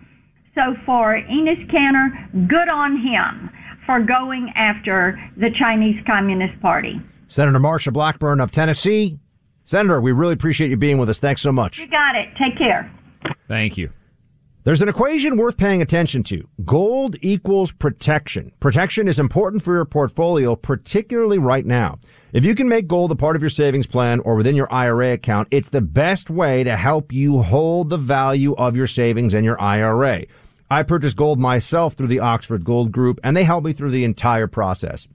So 0.56 0.76
for 0.86 1.16
Enes 1.16 1.70
Kanter, 1.72 2.48
good 2.48 2.70
on 2.70 2.98
him 2.98 3.50
for 3.86 4.00
going 4.02 4.52
after 4.56 5.20
the 5.38 5.50
Chinese 5.58 6.00
Communist 6.06 6.60
Party. 6.62 7.00
Senator 7.28 7.60
Marsha 7.60 7.94
Blackburn 7.94 8.40
of 8.40 8.52
Tennessee, 8.52 9.20
Senator, 9.70 10.02
we 10.02 10.14
really 10.14 10.34
appreciate 10.34 10.72
you 10.72 10.78
being 10.78 10.98
with 10.98 11.12
us. 11.12 11.20
Thanks 11.20 11.44
so 11.44 11.52
much. 11.52 11.78
You 11.78 11.86
got 11.86 12.16
it. 12.16 12.30
Take 12.44 12.58
care. 12.58 12.92
Thank 13.48 13.78
you. 13.78 13.92
There's 14.64 14.82
an 14.82 14.90
equation 14.90 15.38
worth 15.38 15.58
paying 15.58 15.84
attention 15.84 16.24
to. 16.24 16.50
Gold 16.66 17.18
equals 17.22 17.72
protection. 17.72 18.52
Protection 18.60 19.08
is 19.08 19.20
important 19.20 19.62
for 19.62 19.76
your 19.76 19.86
portfolio, 19.86 20.56
particularly 20.56 21.38
right 21.38 21.68
now. 21.68 22.00
If 22.34 22.44
you 22.44 22.56
can 22.56 22.68
make 22.68 22.88
gold 22.88 23.12
a 23.12 23.16
part 23.16 23.36
of 23.36 23.44
your 23.44 23.52
savings 23.52 23.86
plan 23.86 24.22
or 24.22 24.34
within 24.34 24.56
your 24.56 24.74
IRA 24.74 25.14
account, 25.14 25.50
it's 25.52 25.70
the 25.70 25.82
best 25.82 26.32
way 26.32 26.64
to 26.64 26.76
help 26.76 27.14
you 27.14 27.44
hold 27.44 27.92
the 27.92 27.98
value 27.98 28.56
of 28.56 28.76
your 28.76 28.88
savings 28.88 29.36
and 29.36 29.46
your 29.46 29.62
IRA. 29.62 30.24
I 30.72 30.82
purchased 30.82 31.16
gold 31.16 31.40
myself 31.40 31.94
through 31.94 32.08
the 32.08 32.22
Oxford 32.22 32.66
Gold 32.66 32.92
Group 32.92 33.20
and 33.24 33.38
they 33.38 33.44
helped 33.44 33.68
me 33.68 33.74
through 33.74 33.92
the 33.92 34.04
entire 34.04 34.48
process. 34.48 35.08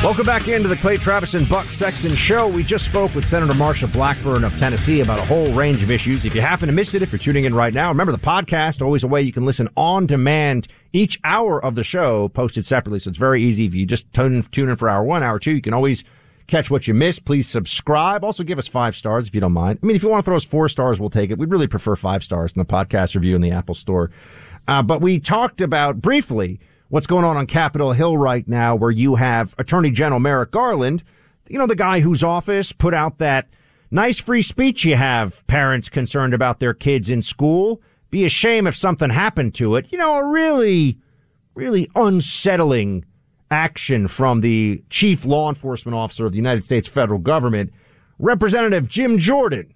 Welcome 0.00 0.26
back 0.26 0.46
into 0.46 0.68
the 0.68 0.76
Clay 0.76 0.96
Travis 0.96 1.34
and 1.34 1.46
Buck 1.48 1.66
Sexton 1.66 2.14
show. 2.14 2.46
We 2.46 2.62
just 2.62 2.84
spoke 2.84 3.12
with 3.16 3.26
Senator 3.26 3.52
Marsha 3.54 3.92
Blackburn 3.92 4.44
of 4.44 4.56
Tennessee 4.56 5.00
about 5.00 5.18
a 5.18 5.24
whole 5.24 5.52
range 5.52 5.82
of 5.82 5.90
issues. 5.90 6.24
If 6.24 6.36
you 6.36 6.40
happen 6.40 6.68
to 6.68 6.72
miss 6.72 6.94
it, 6.94 7.02
if 7.02 7.10
you're 7.10 7.18
tuning 7.18 7.44
in 7.44 7.52
right 7.52 7.74
now, 7.74 7.88
remember 7.88 8.12
the 8.12 8.18
podcast, 8.18 8.80
always 8.80 9.02
a 9.02 9.08
way 9.08 9.20
you 9.22 9.32
can 9.32 9.44
listen 9.44 9.68
on 9.76 10.06
demand. 10.06 10.68
Each 10.92 11.18
hour 11.24 11.62
of 11.62 11.74
the 11.74 11.82
show 11.82 12.28
posted 12.28 12.64
separately, 12.64 13.00
so 13.00 13.08
it's 13.08 13.18
very 13.18 13.42
easy. 13.42 13.66
If 13.66 13.74
you 13.74 13.86
just 13.86 14.10
tune, 14.12 14.40
tune 14.44 14.68
in 14.68 14.76
for 14.76 14.88
hour 14.88 15.02
one, 15.02 15.24
hour 15.24 15.40
two, 15.40 15.50
you 15.50 15.60
can 15.60 15.74
always 15.74 16.04
catch 16.46 16.70
what 16.70 16.86
you 16.86 16.94
missed. 16.94 17.24
Please 17.24 17.48
subscribe. 17.48 18.24
Also 18.24 18.44
give 18.44 18.58
us 18.58 18.68
five 18.68 18.94
stars 18.94 19.26
if 19.26 19.34
you 19.34 19.40
don't 19.40 19.52
mind. 19.52 19.80
I 19.82 19.86
mean, 19.86 19.96
if 19.96 20.04
you 20.04 20.08
want 20.08 20.24
to 20.24 20.24
throw 20.24 20.36
us 20.36 20.44
four 20.44 20.68
stars, 20.68 21.00
we'll 21.00 21.10
take 21.10 21.32
it. 21.32 21.38
We'd 21.38 21.50
really 21.50 21.66
prefer 21.66 21.96
five 21.96 22.22
stars 22.22 22.52
in 22.52 22.60
the 22.60 22.64
podcast 22.64 23.16
review 23.16 23.34
in 23.34 23.40
the 23.40 23.50
Apple 23.50 23.74
Store. 23.74 24.12
Uh, 24.68 24.80
but 24.80 25.00
we 25.00 25.18
talked 25.18 25.60
about 25.60 26.00
briefly 26.00 26.60
what's 26.88 27.06
going 27.06 27.24
on 27.24 27.36
on 27.36 27.46
Capitol 27.46 27.92
Hill 27.92 28.16
right 28.16 28.46
now, 28.48 28.74
where 28.74 28.90
you 28.90 29.16
have 29.16 29.54
Attorney 29.58 29.90
General 29.90 30.20
Merrick 30.20 30.50
Garland, 30.50 31.02
you 31.48 31.58
know, 31.58 31.66
the 31.66 31.76
guy 31.76 32.00
whose 32.00 32.22
office 32.22 32.72
put 32.72 32.94
out 32.94 33.18
that 33.18 33.48
nice 33.90 34.18
free 34.18 34.42
speech 34.42 34.84
you 34.84 34.96
have 34.96 35.46
parents 35.46 35.88
concerned 35.88 36.34
about 36.34 36.60
their 36.60 36.74
kids 36.74 37.08
in 37.08 37.22
school. 37.22 37.80
Be 38.10 38.24
a 38.24 38.28
shame 38.28 38.66
if 38.66 38.76
something 38.76 39.10
happened 39.10 39.54
to 39.56 39.76
it. 39.76 39.92
You 39.92 39.98
know, 39.98 40.16
a 40.16 40.26
really, 40.26 40.98
really 41.54 41.90
unsettling 41.94 43.04
action 43.50 44.08
from 44.08 44.40
the 44.40 44.82
chief 44.90 45.24
law 45.24 45.48
enforcement 45.48 45.96
officer 45.96 46.26
of 46.26 46.32
the 46.32 46.38
United 46.38 46.64
States 46.64 46.86
federal 46.86 47.18
government, 47.18 47.72
Representative 48.18 48.88
Jim 48.88 49.18
Jordan, 49.18 49.72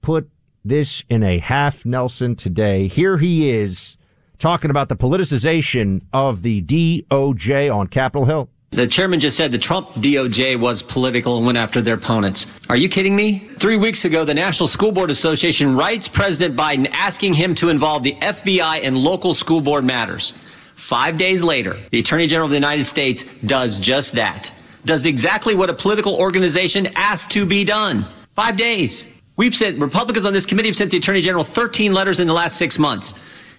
put 0.00 0.28
this 0.64 1.02
in 1.08 1.22
a 1.22 1.38
half 1.38 1.84
Nelson 1.84 2.36
today. 2.36 2.88
Here 2.88 3.16
he 3.16 3.50
is 3.50 3.96
talking 4.42 4.70
about 4.70 4.88
the 4.88 4.96
politicization 4.96 6.02
of 6.12 6.42
the 6.42 6.60
DOJ 6.62 7.74
on 7.74 7.86
Capitol 7.86 8.26
Hill. 8.26 8.50
The 8.72 8.86
chairman 8.86 9.20
just 9.20 9.36
said 9.36 9.52
the 9.52 9.58
Trump 9.58 9.90
DOJ 9.90 10.58
was 10.58 10.82
political 10.82 11.36
and 11.36 11.46
went 11.46 11.58
after 11.58 11.80
their 11.80 11.94
opponents. 11.94 12.46
Are 12.68 12.76
you 12.76 12.88
kidding 12.88 13.14
me? 13.14 13.48
Three 13.58 13.76
weeks 13.76 14.04
ago, 14.04 14.24
the 14.24 14.34
National 14.34 14.66
School 14.66 14.90
Board 14.90 15.10
Association 15.10 15.76
writes 15.76 16.08
President 16.08 16.56
Biden 16.56 16.90
asking 16.90 17.34
him 17.34 17.54
to 17.56 17.68
involve 17.68 18.02
the 18.02 18.14
FBI 18.14 18.80
in 18.80 18.96
local 18.96 19.32
school 19.34 19.60
board 19.60 19.84
matters. 19.84 20.34
Five 20.74 21.18
days 21.18 21.42
later, 21.42 21.78
the 21.90 22.00
Attorney 22.00 22.26
General 22.26 22.46
of 22.46 22.50
the 22.50 22.56
United 22.56 22.84
States 22.84 23.24
does 23.46 23.78
just 23.78 24.14
that. 24.14 24.52
Does 24.84 25.06
exactly 25.06 25.54
what 25.54 25.70
a 25.70 25.74
political 25.74 26.16
organization 26.16 26.88
asked 26.96 27.30
to 27.32 27.46
be 27.46 27.62
done. 27.62 28.06
Five 28.34 28.56
days. 28.56 29.06
We've 29.36 29.54
sent, 29.54 29.78
Republicans 29.78 30.26
on 30.26 30.32
this 30.32 30.46
committee 30.46 30.70
have 30.70 30.76
sent 30.76 30.90
the 30.90 30.96
Attorney 30.96 31.20
General 31.20 31.44
13 31.44 31.92
letters 31.92 32.18
in 32.18 32.26
the 32.26 32.34
last 32.34 32.56
six 32.56 32.78
months 32.78 33.14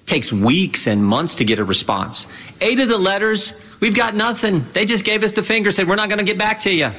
takes 0.05 0.31
weeks 0.31 0.87
and 0.87 1.03
months 1.03 1.35
to 1.35 1.45
get 1.45 1.59
a 1.59 1.63
response. 1.63 2.27
Eight 2.61 2.79
of 2.79 2.89
the 2.89 2.97
letters, 2.97 3.53
we've 3.79 3.95
got 3.95 4.15
nothing. 4.15 4.65
They 4.73 4.85
just 4.85 5.05
gave 5.05 5.23
us 5.23 5.33
the 5.33 5.43
finger, 5.43 5.71
said, 5.71 5.87
we're 5.87 5.95
not 5.95 6.09
going 6.09 6.19
to 6.19 6.25
get 6.25 6.37
back 6.37 6.59
to 6.61 6.71
you. 6.71 6.91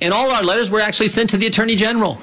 And 0.00 0.12
all 0.12 0.30
our 0.30 0.42
letters 0.42 0.70
were 0.70 0.80
actually 0.80 1.08
sent 1.08 1.30
to 1.30 1.36
the 1.36 1.46
Attorney 1.46 1.76
General. 1.76 2.18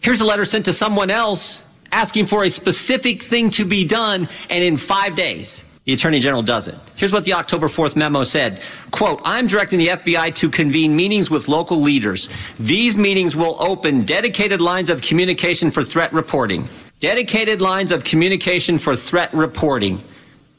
Here's 0.00 0.20
a 0.20 0.24
letter 0.24 0.44
sent 0.44 0.64
to 0.66 0.72
someone 0.72 1.10
else 1.10 1.62
asking 1.92 2.26
for 2.26 2.44
a 2.44 2.50
specific 2.50 3.22
thing 3.22 3.50
to 3.50 3.64
be 3.64 3.84
done, 3.84 4.28
and 4.50 4.62
in 4.62 4.76
five 4.76 5.14
days, 5.14 5.64
the 5.84 5.92
Attorney 5.92 6.18
General 6.18 6.42
does 6.42 6.66
it. 6.66 6.74
Here's 6.96 7.12
what 7.12 7.24
the 7.24 7.34
October 7.34 7.68
4th 7.68 7.94
memo 7.94 8.24
said. 8.24 8.60
Quote, 8.90 9.20
I'm 9.24 9.46
directing 9.46 9.78
the 9.78 9.88
FBI 9.88 10.34
to 10.36 10.50
convene 10.50 10.96
meetings 10.96 11.30
with 11.30 11.46
local 11.46 11.80
leaders. 11.80 12.28
These 12.58 12.98
meetings 12.98 13.36
will 13.36 13.56
open 13.60 14.04
dedicated 14.04 14.60
lines 14.60 14.90
of 14.90 15.00
communication 15.00 15.70
for 15.70 15.84
threat 15.84 16.12
reporting 16.12 16.68
dedicated 17.00 17.60
lines 17.60 17.92
of 17.92 18.04
communication 18.04 18.78
for 18.78 18.96
threat 18.96 19.32
reporting, 19.34 20.02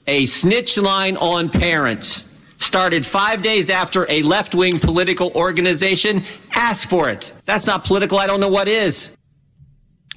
a 0.08 0.26
snitch 0.26 0.78
line 0.78 1.18
on 1.18 1.50
parents, 1.50 2.24
started 2.58 3.06
five 3.06 3.42
days 3.42 3.70
after 3.70 4.10
a 4.10 4.22
left 4.24 4.56
wing 4.56 4.80
political 4.80 5.32
organization 5.32 6.24
asked 6.54 6.90
for 6.90 7.10
it. 7.10 7.34
That's 7.46 7.66
not 7.66 7.84
political. 7.84 8.18
I 8.18 8.28
don't 8.28 8.40
know 8.40 8.50
what 8.50 8.68
is. 8.68 9.10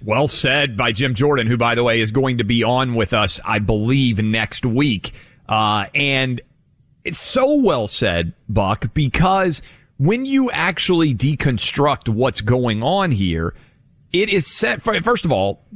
Well 0.02 0.28
said 0.28 0.76
by 0.76 0.92
Jim 0.92 1.14
Jordan, 1.14 1.46
who, 1.46 1.58
by 1.58 1.74
the 1.74 1.82
way, 1.82 2.00
is 2.00 2.10
going 2.10 2.38
to 2.38 2.44
be 2.44 2.64
on 2.64 2.94
with 2.94 3.12
us, 3.12 3.38
I 3.44 3.58
believe, 3.58 4.22
next 4.22 4.64
week. 4.64 5.12
Uh, 5.48 5.86
and 5.94 6.40
it's 7.04 7.20
so 7.20 7.56
well 7.56 7.86
said, 7.86 8.32
Buck, 8.48 8.94
because 8.94 9.60
when 9.98 10.24
you 10.24 10.50
actually 10.52 11.14
deconstruct 11.14 12.08
what's 12.08 12.40
going 12.40 12.82
on 12.82 13.10
here, 13.10 13.54
it 14.12 14.30
is 14.30 14.46
set. 14.46 14.80
First 14.80 15.26
of 15.26 15.32
all, 15.32 15.66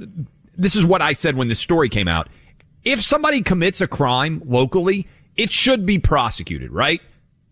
this 0.57 0.77
is 0.77 0.85
what 0.87 1.03
I 1.03 1.13
said 1.13 1.37
when 1.37 1.49
the 1.49 1.55
story 1.55 1.89
came 1.89 2.09
out. 2.09 2.29
If 2.85 3.01
somebody 3.01 3.43
commits 3.43 3.81
a 3.81 3.87
crime 3.87 4.43
locally, 4.45 5.07
it 5.37 5.51
should 5.53 5.87
be 5.87 5.99
prosecuted, 5.99 6.71
right? 6.71 7.01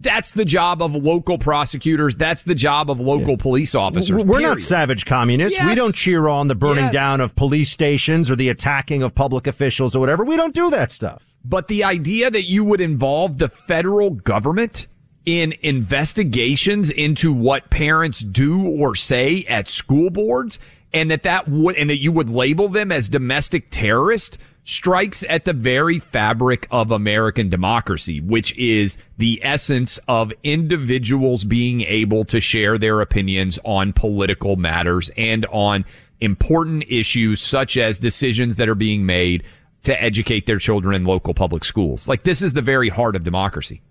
That's 0.00 0.32
the 0.32 0.44
job 0.44 0.82
of 0.82 0.96
local 0.96 1.38
prosecutors. 1.38 2.16
That's 2.16 2.42
the 2.42 2.56
job 2.56 2.90
of 2.90 2.98
local 3.00 3.36
police 3.36 3.74
officers. 3.76 4.24
We're 4.24 4.38
period. 4.40 4.48
not 4.48 4.60
savage 4.60 5.06
communists. 5.06 5.62
We 5.64 5.76
don't 5.76 5.94
cheer 5.94 6.26
on 6.26 6.48
the 6.48 6.56
burning 6.56 6.86
Yes. 6.86 6.92
down 6.92 7.20
of 7.20 7.36
police 7.36 7.70
stations 7.70 8.28
or 8.28 8.34
the 8.34 8.48
attacking 8.48 9.04
of 9.04 9.14
public 9.14 9.46
officials 9.46 9.94
or 9.94 10.00
whatever. 10.00 10.24
We 10.24 10.36
don't 10.36 10.54
do 10.54 10.70
that 10.70 10.90
stuff. 10.90 11.24
But 11.44 11.68
the 11.68 11.84
idea 11.84 12.30
that 12.32 12.48
you 12.48 12.64
would 12.64 12.80
involve 12.80 13.38
the 13.38 13.48
federal 13.48 14.10
government 14.10 14.88
in 15.24 15.54
investigations 15.62 16.90
into 16.90 17.32
what 17.32 17.70
parents 17.70 18.20
do 18.20 18.60
or 18.66 18.96
say 18.96 19.44
at 19.44 19.68
school 19.68 20.10
boards 20.10 20.58
and 20.94 21.10
that 21.10 21.22
that 21.22 21.48
would 21.48 21.76
and 21.76 21.90
that 21.90 22.00
you 22.00 22.12
would 22.12 22.28
label 22.28 22.68
them 22.68 22.92
as 22.92 23.08
domestic 23.08 23.68
terrorist 23.70 24.38
strikes 24.64 25.24
at 25.28 25.44
the 25.44 25.52
very 25.52 25.98
fabric 25.98 26.68
of 26.70 26.92
American 26.92 27.48
democracy, 27.48 28.20
which 28.20 28.56
is 28.56 28.96
the 29.18 29.40
essence 29.42 29.98
of 30.06 30.32
individuals 30.44 31.44
being 31.44 31.80
able 31.82 32.24
to 32.24 32.40
share 32.40 32.78
their 32.78 33.00
opinions 33.00 33.58
on 33.64 33.92
political 33.92 34.56
matters 34.56 35.10
and 35.16 35.46
on 35.46 35.84
important 36.20 36.84
issues 36.88 37.42
such 37.42 37.76
as 37.76 37.98
decisions 37.98 38.56
that 38.56 38.68
are 38.68 38.76
being 38.76 39.04
made 39.04 39.42
to 39.82 40.00
educate 40.00 40.46
their 40.46 40.58
children 40.58 40.94
in 40.94 41.04
local 41.04 41.34
public 41.34 41.64
schools. 41.64 42.06
Like 42.06 42.22
this 42.22 42.40
is 42.40 42.52
the 42.52 42.62
very 42.62 42.88
heart 42.88 43.16
of 43.16 43.24
democracy. 43.24 43.82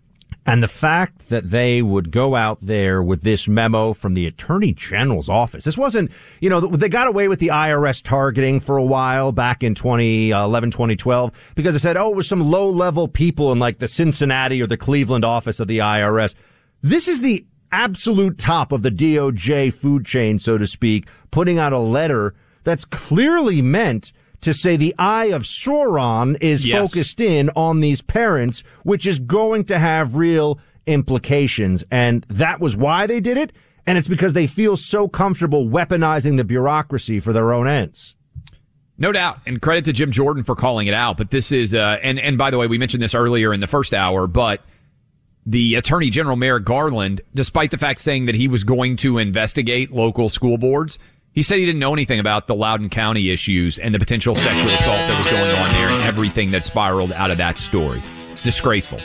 And 0.46 0.64
the 0.64 0.68
fact 0.68 1.30
that 1.30 1.52
they 1.52 1.82
would 1.82 2.10
go 2.10 2.36
out 2.36 2.60
there 2.62 3.04
with 3.04 3.22
this 3.22 3.48
memo 3.48 3.94
from 3.94 4.14
the 4.14 4.26
attorney 4.26 4.74
general's 4.74 5.30
office. 5.30 5.66
This 5.66 5.78
wasn't, 5.78 6.12
you 6.40 6.50
know, 6.50 6.60
they 6.60 6.90
got 6.90 7.08
away 7.08 7.28
with 7.28 7.40
the 7.40 7.50
IRS 7.50 8.02
targeting 8.02 8.60
for 8.60 8.78
a 8.78 8.84
while 8.84 9.32
back 9.32 9.64
in 9.64 9.76
2011, 9.76 10.70
uh, 10.70 10.72
2012, 10.72 11.32
because 11.54 11.76
they 11.76 11.80
said, 11.80 11.96
oh, 11.96 12.12
it 12.12 12.16
was 12.16 12.28
some 12.28 12.42
low 12.42 12.70
level 12.70 13.08
people 13.08 13.52
in 13.52 13.60
like 13.60 13.78
the 13.78 13.88
Cincinnati 13.88 14.62
or 14.62 14.68
the 14.68 14.78
Cleveland 14.78 15.24
office 15.24 15.60
of 15.60 15.68
the 15.68 15.78
IRS. 15.78 16.34
This 16.82 17.08
is 17.08 17.22
the 17.22 17.46
absolute 17.72 18.40
top 18.40 18.72
of 18.72 18.82
the 18.82 18.92
DOJ 18.92 19.74
food 19.74 20.06
chain, 20.06 20.40
so 20.40 20.58
to 20.58 20.66
speak, 20.66 21.08
putting 21.30 21.60
out 21.60 21.72
a 21.72 21.80
letter 21.80 22.34
that's 22.64 22.86
clearly 22.86 23.62
meant 23.62 24.12
to 24.42 24.54
say 24.54 24.76
the 24.76 24.96
eye 24.98 25.26
of 25.26 25.44
Sauron 25.44 26.38
is 26.42 26.66
Yes. 26.66 26.80
focused 26.80 27.20
in 27.22 27.50
on 27.56 27.80
these 27.80 28.02
parents, 28.02 28.64
which 28.84 29.06
is 29.06 29.20
going 29.20 29.66
to 29.66 29.78
have 29.80 30.16
real 30.16 30.60
implications. 30.88 31.84
And 31.92 32.24
that 32.30 32.60
was 32.60 32.76
why 32.76 33.08
they 33.08 33.20
did 33.20 33.38
it. 33.38 33.54
And 33.88 33.98
it's 33.98 34.08
because 34.08 34.34
they 34.34 34.48
feel 34.48 34.78
so 34.78 35.08
comfortable 35.08 35.66
weaponizing 35.68 36.38
the 36.38 36.44
bureaucracy 36.44 37.20
for 37.20 37.34
their 37.34 37.52
own 37.54 37.68
ends. 37.68 38.16
No 38.98 39.12
doubt, 39.12 39.40
and 39.48 39.60
credit 39.60 39.86
to 39.86 39.94
Jim 39.94 40.12
Jordan 40.12 40.44
for 40.44 40.56
calling 40.56 40.86
it 40.88 40.94
out. 40.94 41.18
But 41.18 41.32
this 41.32 41.52
is, 41.52 41.74
uh, 41.74 41.98
and 42.04 42.20
and 42.20 42.38
by 42.38 42.52
the 42.52 42.60
way, 42.60 42.68
we 42.68 42.78
mentioned 42.78 43.02
this 43.02 43.16
earlier 43.16 43.52
in 43.52 43.60
the 43.60 43.66
first 43.68 43.96
hour, 43.96 44.28
but 44.28 44.62
the 45.44 45.74
Attorney 45.74 46.12
General 46.12 46.36
Merrick 46.36 46.66
Garland, 46.66 47.22
despite 47.34 47.72
the 47.72 47.80
fact 47.80 48.00
saying 48.02 48.28
that 48.28 48.36
he 48.36 48.48
was 48.48 48.64
going 48.64 48.98
to 48.98 49.18
investigate 49.18 49.90
local 49.92 50.30
school 50.30 50.60
boards, 50.60 51.00
he 51.34 51.42
said 51.42 51.60
he 51.60 51.66
didn't 51.66 51.80
know 51.80 51.94
anything 51.94 52.20
about 52.20 52.48
the 52.48 52.56
Loudoun 52.56 52.90
County 52.90 53.32
issues 53.32 53.80
and 53.80 53.96
the 53.96 54.00
potential 54.00 54.36
sexual 54.36 54.72
assault 54.72 54.98
that 54.98 55.18
was 55.18 55.28
going 55.32 55.56
on 55.56 55.72
there 55.72 55.90
and 55.90 56.04
everything 56.04 56.52
that 56.52 56.64
spiraled 56.64 57.14
out 57.14 57.32
of 57.32 57.38
that 57.38 57.58
story. 57.58 58.04
It's 58.32 58.42
disgraceful. 58.42 59.00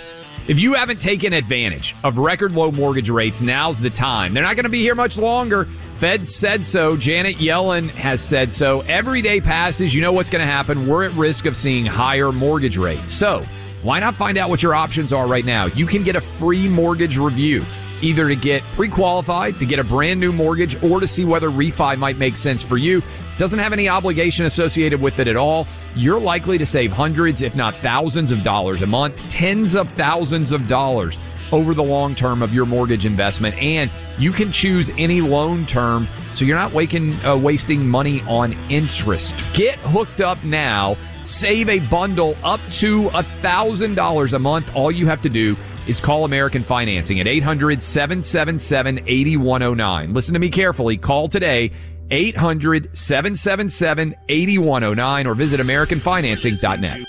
If 0.48 0.58
you 0.58 0.74
haven't 0.74 1.00
taken 1.00 1.32
advantage 1.32 1.94
of 2.02 2.18
record 2.18 2.52
low 2.52 2.72
mortgage 2.72 3.10
rates, 3.10 3.42
now's 3.42 3.80
the 3.80 3.90
time. 3.90 4.34
They're 4.34 4.42
not 4.42 4.56
going 4.56 4.64
to 4.64 4.70
be 4.70 4.80
here 4.80 4.94
much 4.94 5.16
longer. 5.16 5.68
Fed 5.98 6.26
said 6.26 6.64
so. 6.64 6.96
Janet 6.96 7.36
Yellen 7.36 7.88
has 7.90 8.20
said 8.20 8.52
so. 8.52 8.80
Every 8.82 9.22
day 9.22 9.40
passes, 9.40 9.94
you 9.94 10.02
know 10.02 10.12
what's 10.12 10.28
going 10.28 10.44
to 10.44 10.50
happen. 10.50 10.86
We're 10.86 11.04
at 11.04 11.12
risk 11.14 11.46
of 11.46 11.56
seeing 11.56 11.86
higher 11.86 12.32
mortgage 12.32 12.76
rates. 12.76 13.12
So, 13.12 13.44
why 13.82 14.00
not 14.00 14.16
find 14.16 14.36
out 14.36 14.50
what 14.50 14.62
your 14.62 14.74
options 14.74 15.12
are 15.12 15.26
right 15.26 15.44
now? 15.44 15.66
You 15.66 15.86
can 15.86 16.02
get 16.02 16.16
a 16.16 16.20
free 16.20 16.68
mortgage 16.68 17.16
review, 17.16 17.64
either 18.02 18.28
to 18.28 18.36
get 18.36 18.62
pre 18.74 18.88
qualified, 18.88 19.58
to 19.58 19.66
get 19.66 19.78
a 19.78 19.84
brand 19.84 20.20
new 20.20 20.32
mortgage, 20.32 20.82
or 20.82 21.00
to 21.00 21.06
see 21.06 21.24
whether 21.24 21.48
refi 21.50 21.96
might 21.98 22.18
make 22.18 22.36
sense 22.36 22.62
for 22.62 22.76
you. 22.76 23.02
Doesn't 23.38 23.58
have 23.58 23.72
any 23.72 23.88
obligation 23.88 24.46
associated 24.46 25.00
with 25.00 25.18
it 25.18 25.28
at 25.28 25.36
all. 25.36 25.66
You're 25.94 26.20
likely 26.20 26.58
to 26.58 26.66
save 26.66 26.92
hundreds, 26.92 27.42
if 27.42 27.54
not 27.54 27.74
thousands 27.76 28.32
of 28.32 28.42
dollars 28.42 28.82
a 28.82 28.86
month, 28.86 29.16
tens 29.28 29.74
of 29.74 29.90
thousands 29.90 30.52
of 30.52 30.66
dollars 30.68 31.18
over 31.52 31.74
the 31.74 31.82
long 31.82 32.14
term 32.14 32.42
of 32.42 32.54
your 32.54 32.66
mortgage 32.66 33.04
investment. 33.04 33.54
And 33.56 33.90
you 34.18 34.32
can 34.32 34.50
choose 34.50 34.90
any 34.96 35.20
loan 35.20 35.66
term 35.66 36.08
so 36.34 36.44
you're 36.44 36.56
not 36.56 36.72
waking, 36.72 37.14
uh, 37.24 37.36
wasting 37.36 37.86
money 37.86 38.22
on 38.22 38.52
interest. 38.70 39.36
Get 39.52 39.78
hooked 39.80 40.20
up 40.20 40.42
now. 40.44 40.96
Save 41.24 41.68
a 41.68 41.80
bundle 41.80 42.36
up 42.44 42.60
to 42.72 43.08
$1,000 43.10 44.32
a 44.32 44.38
month. 44.38 44.70
All 44.74 44.92
you 44.92 45.06
have 45.06 45.22
to 45.22 45.28
do 45.28 45.56
is 45.88 46.00
call 46.00 46.24
American 46.24 46.62
Financing 46.62 47.20
at 47.20 47.26
800 47.26 47.82
777 47.82 49.00
8109. 49.06 50.12
Listen 50.14 50.34
to 50.34 50.40
me 50.40 50.48
carefully. 50.48 50.96
Call 50.96 51.28
today 51.28 51.70
800 52.10 52.96
777 52.96 54.14
8109 54.28 55.26
or 55.26 55.34
visit 55.34 55.60
AmericanFinancing.net. 55.60 57.06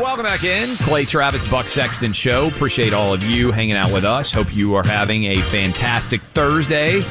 Welcome 0.00 0.24
back 0.24 0.42
in. 0.42 0.76
Clay 0.78 1.04
Travis, 1.04 1.48
Buck 1.48 1.68
Sexton 1.68 2.12
Show. 2.12 2.48
Appreciate 2.48 2.92
all 2.92 3.12
of 3.12 3.22
you 3.22 3.52
hanging 3.52 3.76
out 3.76 3.92
with 3.92 4.04
us. 4.04 4.32
Hope 4.32 4.54
you 4.54 4.74
are 4.74 4.84
having 4.84 5.26
a 5.26 5.42
fantastic 5.42 6.22
Thursday. 6.22 7.02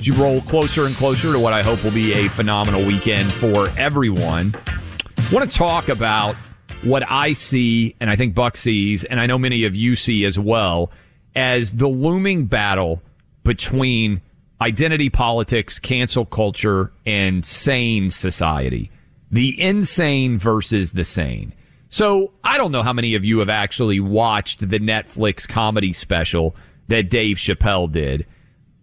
As 0.00 0.06
you 0.06 0.14
roll 0.14 0.40
closer 0.40 0.86
and 0.86 0.94
closer 0.96 1.32
to 1.32 1.38
what 1.38 1.52
I 1.52 1.62
hope 1.62 1.84
will 1.84 1.92
be 1.92 2.12
a 2.14 2.28
phenomenal 2.28 2.84
weekend 2.84 3.32
for 3.32 3.68
everyone. 3.78 4.54
Want 5.32 5.50
to 5.50 5.56
talk 5.56 5.88
about 5.88 6.36
what 6.82 7.10
I 7.10 7.32
see, 7.32 7.96
and 8.00 8.10
I 8.10 8.16
think 8.16 8.34
Buck 8.34 8.54
sees, 8.54 9.02
and 9.04 9.18
I 9.18 9.24
know 9.24 9.38
many 9.38 9.64
of 9.64 9.74
you 9.74 9.96
see 9.96 10.26
as 10.26 10.38
well, 10.38 10.90
as 11.34 11.72
the 11.72 11.88
looming 11.88 12.44
battle 12.44 13.00
between 13.42 14.20
identity 14.60 15.08
politics, 15.08 15.78
cancel 15.78 16.26
culture, 16.26 16.92
and 17.06 17.46
sane 17.46 18.10
society. 18.10 18.90
The 19.30 19.58
insane 19.58 20.36
versus 20.36 20.92
the 20.92 21.02
sane. 21.04 21.54
So 21.88 22.32
I 22.44 22.58
don't 22.58 22.70
know 22.70 22.82
how 22.82 22.92
many 22.92 23.14
of 23.14 23.24
you 23.24 23.38
have 23.38 23.48
actually 23.48 24.00
watched 24.00 24.60
the 24.60 24.80
Netflix 24.80 25.48
comedy 25.48 25.94
special 25.94 26.54
that 26.88 27.08
Dave 27.08 27.38
Chappelle 27.38 27.90
did. 27.90 28.26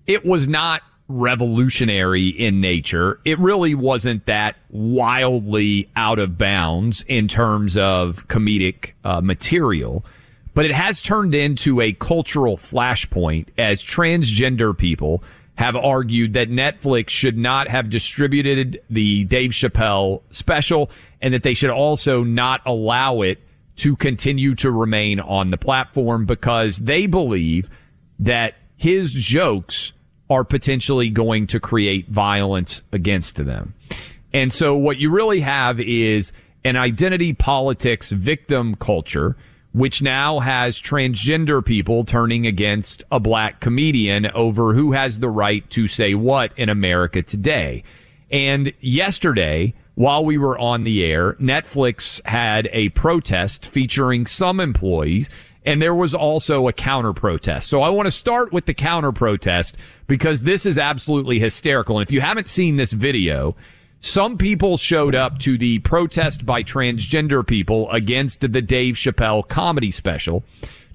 It 0.07 0.25
was 0.25 0.47
not 0.47 0.81
revolutionary 1.09 2.27
in 2.27 2.61
nature. 2.61 3.19
It 3.25 3.39
really 3.39 3.75
wasn't 3.75 4.27
that 4.27 4.55
wildly 4.69 5.89
out 5.95 6.19
of 6.19 6.37
bounds 6.37 7.03
in 7.07 7.27
terms 7.27 7.75
of 7.75 8.27
comedic 8.27 8.93
uh, 9.03 9.19
material, 9.19 10.05
but 10.53 10.65
it 10.65 10.71
has 10.71 11.01
turned 11.01 11.33
into 11.33 11.81
a 11.81 11.93
cultural 11.93 12.57
flashpoint 12.57 13.47
as 13.57 13.83
transgender 13.83 14.77
people 14.77 15.23
have 15.55 15.75
argued 15.75 16.33
that 16.33 16.49
Netflix 16.49 17.09
should 17.09 17.37
not 17.37 17.67
have 17.67 17.89
distributed 17.89 18.81
the 18.89 19.25
Dave 19.25 19.51
Chappelle 19.51 20.21
special 20.29 20.89
and 21.21 21.33
that 21.33 21.43
they 21.43 21.53
should 21.53 21.71
also 21.71 22.23
not 22.23 22.61
allow 22.65 23.21
it 23.21 23.39
to 23.77 23.95
continue 23.95 24.55
to 24.55 24.71
remain 24.71 25.19
on 25.19 25.51
the 25.51 25.57
platform 25.57 26.25
because 26.25 26.77
they 26.77 27.07
believe 27.07 27.69
that 28.19 28.55
his 28.77 29.11
jokes 29.13 29.91
are 30.29 30.43
potentially 30.43 31.09
going 31.09 31.47
to 31.47 31.59
create 31.59 32.07
violence 32.09 32.81
against 32.91 33.35
them. 33.35 33.73
And 34.33 34.53
so 34.53 34.75
what 34.75 34.97
you 34.97 35.09
really 35.09 35.39
have 35.39 35.79
is 35.79 36.31
an 36.63 36.75
identity 36.75 37.33
politics 37.33 38.11
victim 38.11 38.75
culture, 38.75 39.35
which 39.73 40.01
now 40.01 40.39
has 40.39 40.79
transgender 40.79 41.65
people 41.65 42.03
turning 42.03 42.45
against 42.45 43.03
a 43.11 43.19
black 43.19 43.59
comedian 43.59 44.27
over 44.27 44.73
who 44.73 44.91
has 44.91 45.19
the 45.19 45.29
right 45.29 45.67
to 45.71 45.87
say 45.87 46.13
what 46.13 46.51
in 46.57 46.69
America 46.69 47.21
today. 47.21 47.83
And 48.31 48.71
yesterday, 48.79 49.73
while 49.95 50.23
we 50.23 50.37
were 50.37 50.57
on 50.57 50.83
the 50.83 51.03
air, 51.03 51.33
Netflix 51.33 52.23
had 52.25 52.69
a 52.71 52.89
protest 52.89 53.65
featuring 53.65 54.25
some 54.25 54.59
employees 54.59 55.29
and 55.69 55.79
there 55.79 55.93
was 55.93 56.15
also 56.15 56.67
a 56.67 56.73
counter 56.73 57.13
protest. 57.13 57.69
So 57.69 57.83
I 57.83 57.89
want 57.89 58.07
to 58.07 58.11
start 58.11 58.51
with 58.51 58.65
the 58.65 58.73
counter 58.73 59.11
protest 59.11 59.77
because 60.07 60.41
this 60.41 60.65
is 60.65 60.79
absolutely 60.79 61.37
hysterical. 61.37 61.99
And 61.99 62.07
if 62.07 62.11
you 62.11 62.21
haven't 62.21 62.47
seen 62.47 62.77
this 62.77 62.91
video, 62.91 63.55
some 63.99 64.35
people 64.35 64.77
showed 64.77 65.13
up 65.13 65.37
to 65.39 65.59
the 65.59 65.77
protest 65.79 66.43
by 66.43 66.63
transgender 66.63 67.45
people 67.45 67.87
against 67.91 68.41
the 68.41 68.47
Dave 68.47 68.95
Chappelle 68.95 69.47
comedy 69.47 69.91
special 69.91 70.43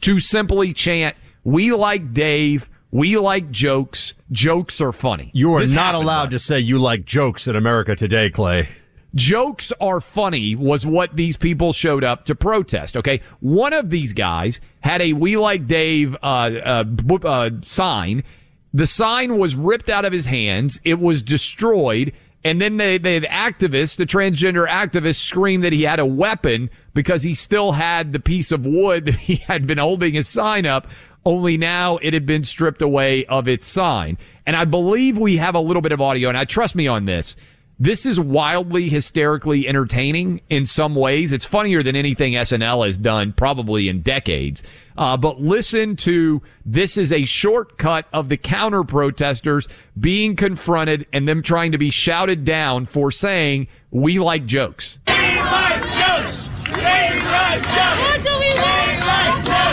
to 0.00 0.18
simply 0.18 0.72
chant, 0.72 1.14
we 1.44 1.72
like 1.72 2.12
Dave, 2.12 2.68
We 2.90 3.16
like 3.18 3.52
jokes. 3.52 4.14
Jokes 4.32 4.80
are 4.80 4.92
funny. 4.92 5.30
You 5.34 5.54
are 5.54 5.60
This 5.60 5.72
not 5.72 5.94
allowed 5.94 6.26
bud. 6.26 6.30
to 6.30 6.38
say 6.40 6.58
you 6.58 6.78
like 6.78 7.04
jokes 7.04 7.46
in 7.46 7.54
America 7.54 7.94
today, 7.94 8.28
Clay. 8.30 8.68
Jokes 9.14 9.72
are 9.80 10.00
funny 10.00 10.56
was 10.56 10.84
what 10.84 11.14
these 11.16 11.36
people 11.36 11.72
showed 11.72 12.02
up 12.02 12.24
to 12.24 12.34
protest. 12.34 12.96
Okay. 12.96 13.20
One 13.40 13.72
of 13.72 13.90
these 13.90 14.12
guys 14.12 14.60
had 14.80 15.00
a 15.00 15.12
We 15.12 15.36
Like 15.36 15.66
Dave, 15.66 16.16
uh, 16.22 16.50
uh, 16.64 16.84
uh, 17.24 17.50
sign. 17.62 18.24
The 18.72 18.86
sign 18.86 19.38
was 19.38 19.54
ripped 19.54 19.88
out 19.88 20.04
of 20.04 20.12
his 20.12 20.26
hands. 20.26 20.80
It 20.84 20.98
was 20.98 21.22
destroyed. 21.22 22.12
And 22.44 22.60
then 22.60 22.76
the, 22.76 22.98
the 22.98 23.20
activist, 23.22 23.96
the 23.96 24.04
transgender 24.04 24.68
activist 24.68 25.16
screamed 25.16 25.64
that 25.64 25.72
he 25.72 25.84
had 25.84 25.98
a 25.98 26.04
weapon 26.04 26.68
because 26.92 27.22
he 27.22 27.34
still 27.34 27.72
had 27.72 28.12
the 28.12 28.20
piece 28.20 28.52
of 28.52 28.66
wood 28.66 29.06
that 29.06 29.14
he 29.14 29.36
had 29.36 29.66
been 29.66 29.78
holding 29.78 30.14
his 30.14 30.28
sign 30.28 30.66
up. 30.66 30.88
Only 31.24 31.56
now 31.56 31.96
it 31.98 32.12
had 32.12 32.26
been 32.26 32.44
stripped 32.44 32.82
away 32.82 33.24
of 33.26 33.48
its 33.48 33.66
sign. 33.66 34.18
And 34.44 34.56
I 34.56 34.64
believe 34.66 35.16
we 35.16 35.38
have 35.38 35.54
a 35.54 35.60
little 35.60 35.80
bit 35.80 35.92
of 35.92 36.00
audio 36.00 36.28
and 36.28 36.36
I 36.36 36.44
trust 36.44 36.74
me 36.74 36.86
on 36.86 37.06
this. 37.06 37.36
This 37.78 38.04
is 38.06 38.18
wildly 38.20 38.88
hysterically 38.88 39.66
entertaining 39.66 40.40
in 40.48 40.64
some 40.64 40.94
ways. 40.94 41.32
It's 41.32 41.44
funnier 41.44 41.82
than 41.82 41.96
anything 41.96 42.34
SNL 42.34 42.86
has 42.86 42.96
done 42.96 43.32
probably 43.32 43.88
in 43.88 44.00
decades. 44.00 44.62
Uh, 44.96 45.16
but 45.16 45.40
listen 45.40 45.96
to 45.96 46.40
this 46.64 46.96
is 46.96 47.10
a 47.10 47.24
shortcut 47.24 48.06
of 48.12 48.28
the 48.28 48.36
counter 48.36 48.84
protesters 48.84 49.66
being 49.98 50.36
confronted 50.36 51.04
and 51.12 51.28
them 51.28 51.42
trying 51.42 51.72
to 51.72 51.78
be 51.78 51.90
shouted 51.90 52.44
down 52.44 52.84
for 52.84 53.10
saying, 53.10 53.66
we 53.90 54.20
like 54.20 54.46
jokes. 54.46 54.98
We 55.08 55.12
like 55.12 55.82
jokes. 55.82 56.48
We 56.68 56.74
like 56.74 57.62
jokes. 57.62 57.98
What 57.98 58.22
do 58.22 58.38
we 58.38 58.54
like? 58.54 59.04
like 59.04 59.44
jokes. 59.44 59.64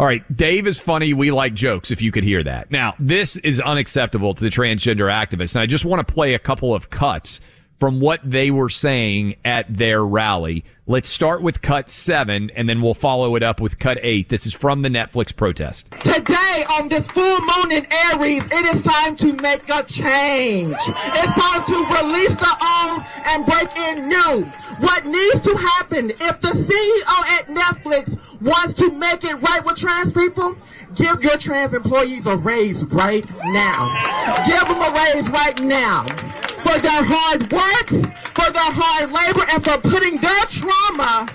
All 0.00 0.06
right, 0.06 0.24
Dave 0.34 0.66
is 0.66 0.80
funny. 0.80 1.12
We 1.12 1.30
like 1.30 1.52
jokes, 1.52 1.90
if 1.90 2.00
you 2.00 2.10
could 2.10 2.24
hear 2.24 2.42
that. 2.42 2.70
Now, 2.70 2.94
this 2.98 3.36
is 3.36 3.60
unacceptable 3.60 4.32
to 4.32 4.42
the 4.42 4.48
transgender 4.48 5.12
activists. 5.12 5.54
And 5.54 5.60
I 5.60 5.66
just 5.66 5.84
want 5.84 6.08
to 6.08 6.10
play 6.10 6.32
a 6.32 6.38
couple 6.38 6.74
of 6.74 6.88
cuts 6.88 7.38
from 7.80 7.98
what 7.98 8.20
they 8.22 8.50
were 8.50 8.68
saying 8.68 9.34
at 9.44 9.74
their 9.74 10.04
rally. 10.04 10.64
Let's 10.86 11.08
start 11.08 11.40
with 11.40 11.62
cut 11.62 11.88
seven, 11.88 12.50
and 12.50 12.68
then 12.68 12.82
we'll 12.82 12.94
follow 12.94 13.36
it 13.36 13.42
up 13.42 13.60
with 13.60 13.78
cut 13.78 13.98
eight. 14.02 14.28
This 14.28 14.44
is 14.44 14.52
from 14.52 14.82
the 14.82 14.88
Netflix 14.88 15.34
protest. 15.34 15.90
Today, 16.00 16.64
on 16.68 16.88
this 16.88 17.06
full 17.08 17.40
moon 17.40 17.72
in 17.72 17.86
Aries, 17.90 18.42
it 18.50 18.66
is 18.74 18.82
time 18.82 19.16
to 19.16 19.32
make 19.34 19.62
a 19.70 19.82
change. 19.84 20.76
It's 20.76 21.32
time 21.32 21.64
to 21.64 21.74
release 21.74 22.34
the 22.34 22.56
old 22.60 23.02
and 23.24 23.46
break 23.46 23.74
in 23.76 24.08
new. 24.08 24.44
What 24.80 25.06
needs 25.06 25.40
to 25.40 25.54
happen 25.56 26.10
if 26.10 26.40
the 26.40 26.48
CEO 26.48 27.38
at 27.38 27.46
Netflix 27.46 28.18
wants 28.42 28.74
to 28.74 28.90
make 28.90 29.24
it 29.24 29.36
right 29.36 29.64
with 29.64 29.76
trans 29.76 30.12
people? 30.12 30.56
Give 30.94 31.22
your 31.22 31.36
trans 31.36 31.72
employees 31.72 32.26
a 32.26 32.36
raise 32.36 32.84
right 32.84 33.24
now. 33.44 34.44
Give 34.44 34.66
them 34.66 34.80
a 34.80 34.92
raise 34.94 35.28
right 35.28 35.58
now 35.60 36.04
for 36.62 36.78
their 36.78 37.02
hard 37.04 37.52
work, 37.52 37.88
for 38.34 38.50
their 38.50 38.72
hard 38.72 39.12
labor, 39.12 39.46
and 39.50 39.64
for 39.64 39.78
putting 39.78 40.18
their 40.18 40.44
trauma 40.46 41.28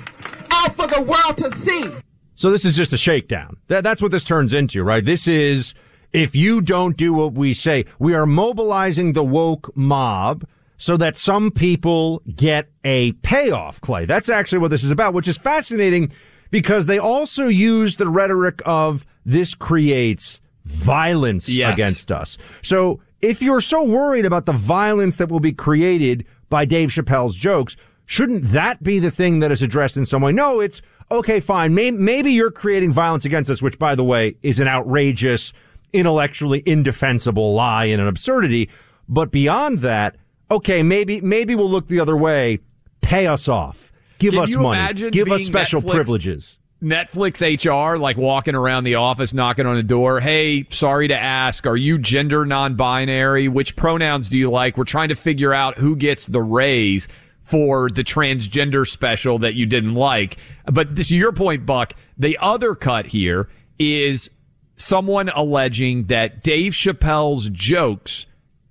out 0.51 0.75
for 0.75 0.87
the 0.87 1.01
world 1.01 1.37
to 1.37 1.55
see. 1.59 1.89
So 2.35 2.51
this 2.51 2.65
is 2.65 2.75
just 2.75 2.91
a 2.91 2.97
shakedown. 2.97 3.57
That, 3.67 3.83
that's 3.83 4.01
what 4.01 4.11
this 4.11 4.25
turns 4.25 4.51
into, 4.51 4.83
right? 4.83 5.03
This 5.03 5.25
is, 5.27 5.73
if 6.11 6.35
you 6.35 6.61
don't 6.61 6.97
do 6.97 7.13
what 7.13 7.33
we 7.33 7.53
say, 7.53 7.85
we 7.97 8.13
are 8.13 8.25
mobilizing 8.25 9.13
the 9.13 9.23
woke 9.23 9.71
mob 9.75 10.45
so 10.77 10.97
that 10.97 11.15
some 11.15 11.49
people 11.49 12.21
get 12.35 12.69
a 12.83 13.13
payoff, 13.13 13.79
Clay. 13.79 14.05
That's 14.05 14.27
actually 14.27 14.59
what 14.59 14.71
this 14.71 14.83
is 14.83 14.91
about, 14.91 15.13
which 15.13 15.29
is 15.29 15.37
fascinating 15.37 16.11
because 16.55 16.85
they 16.85 16.97
also 16.97 17.49
use 17.49 17.97
the 17.97 18.07
rhetoric 18.09 18.61
of 18.65 19.05
this 19.25 19.53
creates 19.53 20.39
violence 20.63 21.49
Yes. 21.49 21.73
against 21.73 22.13
us. 22.13 22.37
So 22.61 23.01
if 23.21 23.41
you're 23.41 23.59
so 23.59 23.83
worried 23.83 24.23
about 24.25 24.45
the 24.45 24.53
violence 24.53 25.17
that 25.17 25.27
will 25.27 25.41
be 25.41 25.51
created 25.51 26.23
by 26.49 26.63
Dave 26.63 26.91
Chappelle's 26.91 27.35
jokes, 27.35 27.75
shouldn't 28.05 28.53
that 28.53 28.81
be 28.81 28.99
the 28.99 29.11
thing 29.11 29.39
that 29.41 29.51
is 29.51 29.61
addressed 29.61 29.97
in 29.97 30.05
some 30.05 30.21
way? 30.21 30.31
No, 30.31 30.61
it's 30.61 30.81
okay, 31.11 31.41
fine. 31.41 31.75
Maybe, 31.75 31.97
maybe 31.97 32.31
you're 32.31 32.51
creating 32.51 32.93
violence 32.93 33.25
against 33.25 33.51
us, 33.51 33.61
which 33.61 33.77
by 33.77 33.93
the 33.93 34.05
way 34.05 34.37
is 34.41 34.61
an 34.61 34.69
outrageous, 34.69 35.51
intellectually 35.91 36.63
indefensible 36.65 37.53
lie 37.53 37.83
and 37.83 38.01
an 38.01 38.07
absurdity. 38.07 38.69
But 39.09 39.29
beyond 39.29 39.79
that, 39.79 40.15
okay, 40.49 40.83
maybe, 40.83 41.19
maybe 41.19 41.53
we'll 41.53 41.69
look 41.69 41.87
the 41.87 41.99
other 41.99 42.15
way. 42.15 42.59
Pay 43.01 43.27
us 43.27 43.49
off. 43.49 43.91
Give 44.19 44.33
Can 44.33 44.43
us 44.43 44.55
money. 44.55 45.09
Give 45.11 45.31
us 45.31 45.43
special 45.45 45.81
Netflix- 45.81 45.91
privileges. 45.91 46.57
Netflix 46.83 47.41
HR, 47.41 47.97
like 47.97 48.17
walking 48.17 48.53
around 48.53 48.83
the 48.83 48.95
office, 48.95 49.33
knocking 49.33 49.65
on 49.65 49.75
the 49.75 49.83
door. 49.83 50.19
Hey, 50.19 50.67
sorry 50.69 51.07
to 51.07 51.17
ask, 51.17 51.65
are 51.65 51.77
you 51.77 51.97
gender 51.97 52.45
non-binary? 52.45 53.47
Which 53.47 53.75
pronouns 53.75 54.29
do 54.29 54.37
you 54.37 54.51
like? 54.51 54.77
We're 54.77 54.83
trying 54.83 55.09
to 55.09 55.15
figure 55.15 55.53
out 55.53 55.77
who 55.77 55.95
gets 55.95 56.25
the 56.25 56.41
raise 56.43 57.07
for 57.41 57.89
the 57.89 58.03
transgender 58.03 58.87
special 58.87 59.39
that 59.39 59.55
you 59.55 59.65
didn't 59.65 59.95
like. 59.95 60.37
But 60.65 60.95
this, 60.95 61.09
your 61.09 61.31
point, 61.31 61.65
Buck, 61.65 61.93
the 62.17 62.37
other 62.39 62.75
cut 62.75 63.07
here 63.07 63.49
is 63.79 64.29
someone 64.75 65.29
alleging 65.29 66.05
that 66.05 66.43
Dave 66.43 66.73
Chappelle's 66.73 67.49
jokes 67.49 68.25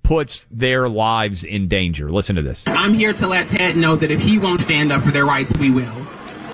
puts 0.05 0.45
their 0.51 0.87
lives 0.87 1.43
in 1.43 1.67
danger. 1.67 2.09
Listen 2.09 2.35
to 2.35 2.41
this. 2.43 2.63
I'm 2.67 2.93
here 2.93 3.11
to 3.13 3.27
let 3.27 3.49
Ted 3.49 3.75
know 3.75 3.95
that 3.95 4.11
if 4.11 4.19
he 4.19 4.37
won't 4.37 4.61
stand 4.61 4.91
up 4.91 5.03
for 5.03 5.11
their 5.11 5.25
rights, 5.25 5.51
we 5.57 5.71
will. 5.71 5.91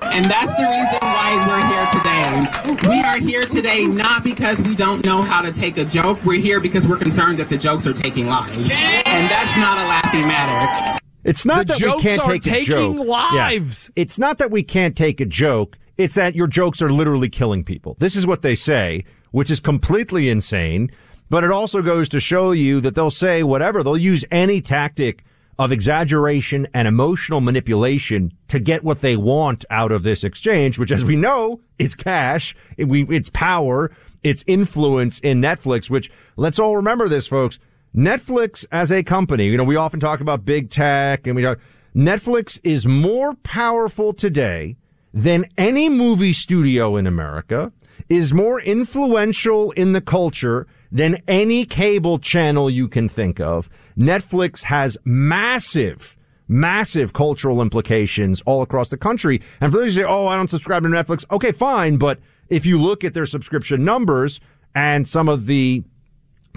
And 0.03 0.25
that's 0.31 0.51
the 0.53 0.63
reason 0.63 0.97
why 1.01 1.45
we're 1.47 1.67
here 1.67 2.81
today. 2.81 2.89
We 2.89 3.01
are 3.03 3.17
here 3.17 3.45
today 3.45 3.85
not 3.85 4.23
because 4.23 4.59
we 4.61 4.73
don't 4.75 5.03
know 5.05 5.21
how 5.21 5.41
to 5.41 5.51
take 5.51 5.77
a 5.77 5.85
joke. 5.85 6.23
We're 6.25 6.39
here 6.41 6.59
because 6.59 6.87
we're 6.87 6.97
concerned 6.97 7.37
that 7.39 7.49
the 7.49 7.57
jokes 7.57 7.85
are 7.85 7.93
taking 7.93 8.25
lives. 8.25 8.55
And 8.71 9.29
that's 9.29 9.55
not 9.57 9.77
a 9.77 9.83
laughing 9.87 10.21
matter. 10.21 10.99
It's 11.23 11.45
not 11.45 11.67
The 11.67 11.73
that 11.73 11.81
we 11.81 11.87
jokes 11.87 12.03
can't 12.03 12.21
are 12.21 12.31
take 12.31 12.45
a 12.47 12.49
taking 12.49 12.65
joke. 12.97 13.05
lives. 13.07 13.91
Yeah. 13.95 14.01
It's 14.01 14.17
not 14.17 14.37
that 14.39 14.49
we 14.49 14.63
can't 14.63 14.95
take 14.97 15.21
a 15.21 15.25
joke. 15.25 15.77
It's 15.97 16.15
that 16.15 16.35
your 16.35 16.47
jokes 16.47 16.81
are 16.81 16.89
literally 16.91 17.29
killing 17.29 17.63
people. 17.63 17.95
This 17.99 18.15
is 18.15 18.25
what 18.25 18.41
they 18.41 18.55
say, 18.55 19.03
which 19.31 19.51
is 19.51 19.59
completely 19.59 20.29
insane. 20.29 20.89
But 21.31 21.45
it 21.45 21.51
also 21.51 21.81
goes 21.81 22.09
to 22.09 22.19
show 22.19 22.51
you 22.51 22.81
that 22.81 22.93
they'll 22.93 23.09
say 23.09 23.41
whatever. 23.41 23.83
They'll 23.83 23.95
use 23.95 24.25
any 24.31 24.59
tactic 24.59 25.23
of 25.57 25.71
exaggeration 25.71 26.67
and 26.73 26.89
emotional 26.89 27.39
manipulation 27.39 28.33
to 28.49 28.59
get 28.59 28.83
what 28.83 28.99
they 28.99 29.15
want 29.15 29.63
out 29.69 29.93
of 29.93 30.03
this 30.03 30.25
exchange, 30.25 30.77
which 30.77 30.91
as 30.91 31.05
we 31.05 31.15
know 31.15 31.61
is 31.79 31.95
cash. 31.95 32.53
It's 32.77 33.29
power. 33.29 33.91
It's 34.23 34.43
influence 34.45 35.19
in 35.19 35.41
Netflix, 35.41 35.89
which 35.89 36.11
let's 36.35 36.59
all 36.59 36.75
remember 36.75 37.07
this, 37.07 37.27
folks. 37.27 37.59
Netflix 37.95 38.65
as 38.73 38.91
a 38.91 39.01
company, 39.01 39.45
you 39.45 39.55
know, 39.55 39.63
we 39.63 39.77
often 39.77 40.01
talk 40.01 40.19
about 40.19 40.43
big 40.43 40.69
tech 40.69 41.27
and 41.27 41.35
we 41.37 41.43
talk, 41.43 41.59
Netflix 41.95 42.59
is 42.65 42.85
more 42.85 43.35
powerful 43.35 44.11
today 44.11 44.75
than 45.13 45.45
any 45.57 45.87
movie 45.87 46.33
studio 46.33 46.97
in 46.97 47.07
America, 47.07 47.71
is 48.09 48.33
more 48.33 48.59
influential 48.59 49.71
in 49.71 49.93
the 49.93 50.01
culture 50.01 50.67
than 50.91 51.21
any 51.27 51.65
cable 51.65 52.19
channel 52.19 52.69
you 52.69 52.87
can 52.87 53.07
think 53.07 53.39
of. 53.39 53.69
Netflix 53.97 54.63
has 54.63 54.97
massive, 55.05 56.17
massive 56.47 57.13
cultural 57.13 57.61
implications 57.61 58.41
all 58.45 58.61
across 58.61 58.89
the 58.89 58.97
country. 58.97 59.41
And 59.61 59.71
for 59.71 59.79
those 59.79 59.95
who 59.95 60.01
say, 60.01 60.07
oh, 60.07 60.27
I 60.27 60.35
don't 60.35 60.49
subscribe 60.49 60.83
to 60.83 60.89
Netflix, 60.89 61.23
okay, 61.31 61.51
fine. 61.51 61.97
But 61.97 62.19
if 62.49 62.65
you 62.65 62.79
look 62.79 63.03
at 63.03 63.13
their 63.13 63.25
subscription 63.25 63.85
numbers 63.85 64.39
and 64.75 65.07
some 65.07 65.29
of 65.29 65.45
the 65.45 65.83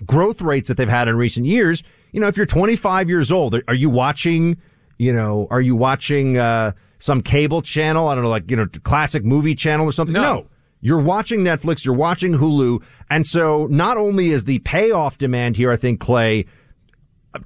growth 0.04 0.42
rates 0.42 0.68
that 0.68 0.76
they've 0.76 0.88
had 0.88 1.06
in 1.06 1.16
recent 1.16 1.46
years, 1.46 1.82
you 2.12 2.20
know, 2.20 2.26
if 2.26 2.36
you're 2.36 2.46
25 2.46 3.08
years 3.08 3.30
old, 3.30 3.56
are 3.68 3.74
you 3.74 3.90
watching, 3.90 4.56
you 4.98 5.12
know, 5.12 5.46
are 5.50 5.60
you 5.60 5.76
watching, 5.76 6.38
uh, 6.38 6.72
some 6.98 7.22
cable 7.22 7.60
channel? 7.60 8.08
I 8.08 8.14
don't 8.14 8.24
know, 8.24 8.30
like, 8.30 8.50
you 8.50 8.56
know, 8.56 8.66
classic 8.82 9.24
movie 9.24 9.54
channel 9.54 9.86
or 9.86 9.92
something? 9.92 10.14
No. 10.14 10.46
You're 10.84 11.00
watching 11.00 11.40
Netflix, 11.40 11.82
you're 11.82 11.94
watching 11.94 12.32
Hulu. 12.32 12.82
And 13.08 13.26
so 13.26 13.66
not 13.70 13.96
only 13.96 14.32
is 14.32 14.44
the 14.44 14.58
payoff 14.58 15.16
demand 15.16 15.56
here, 15.56 15.72
I 15.72 15.76
think, 15.76 15.98
Clay, 15.98 16.44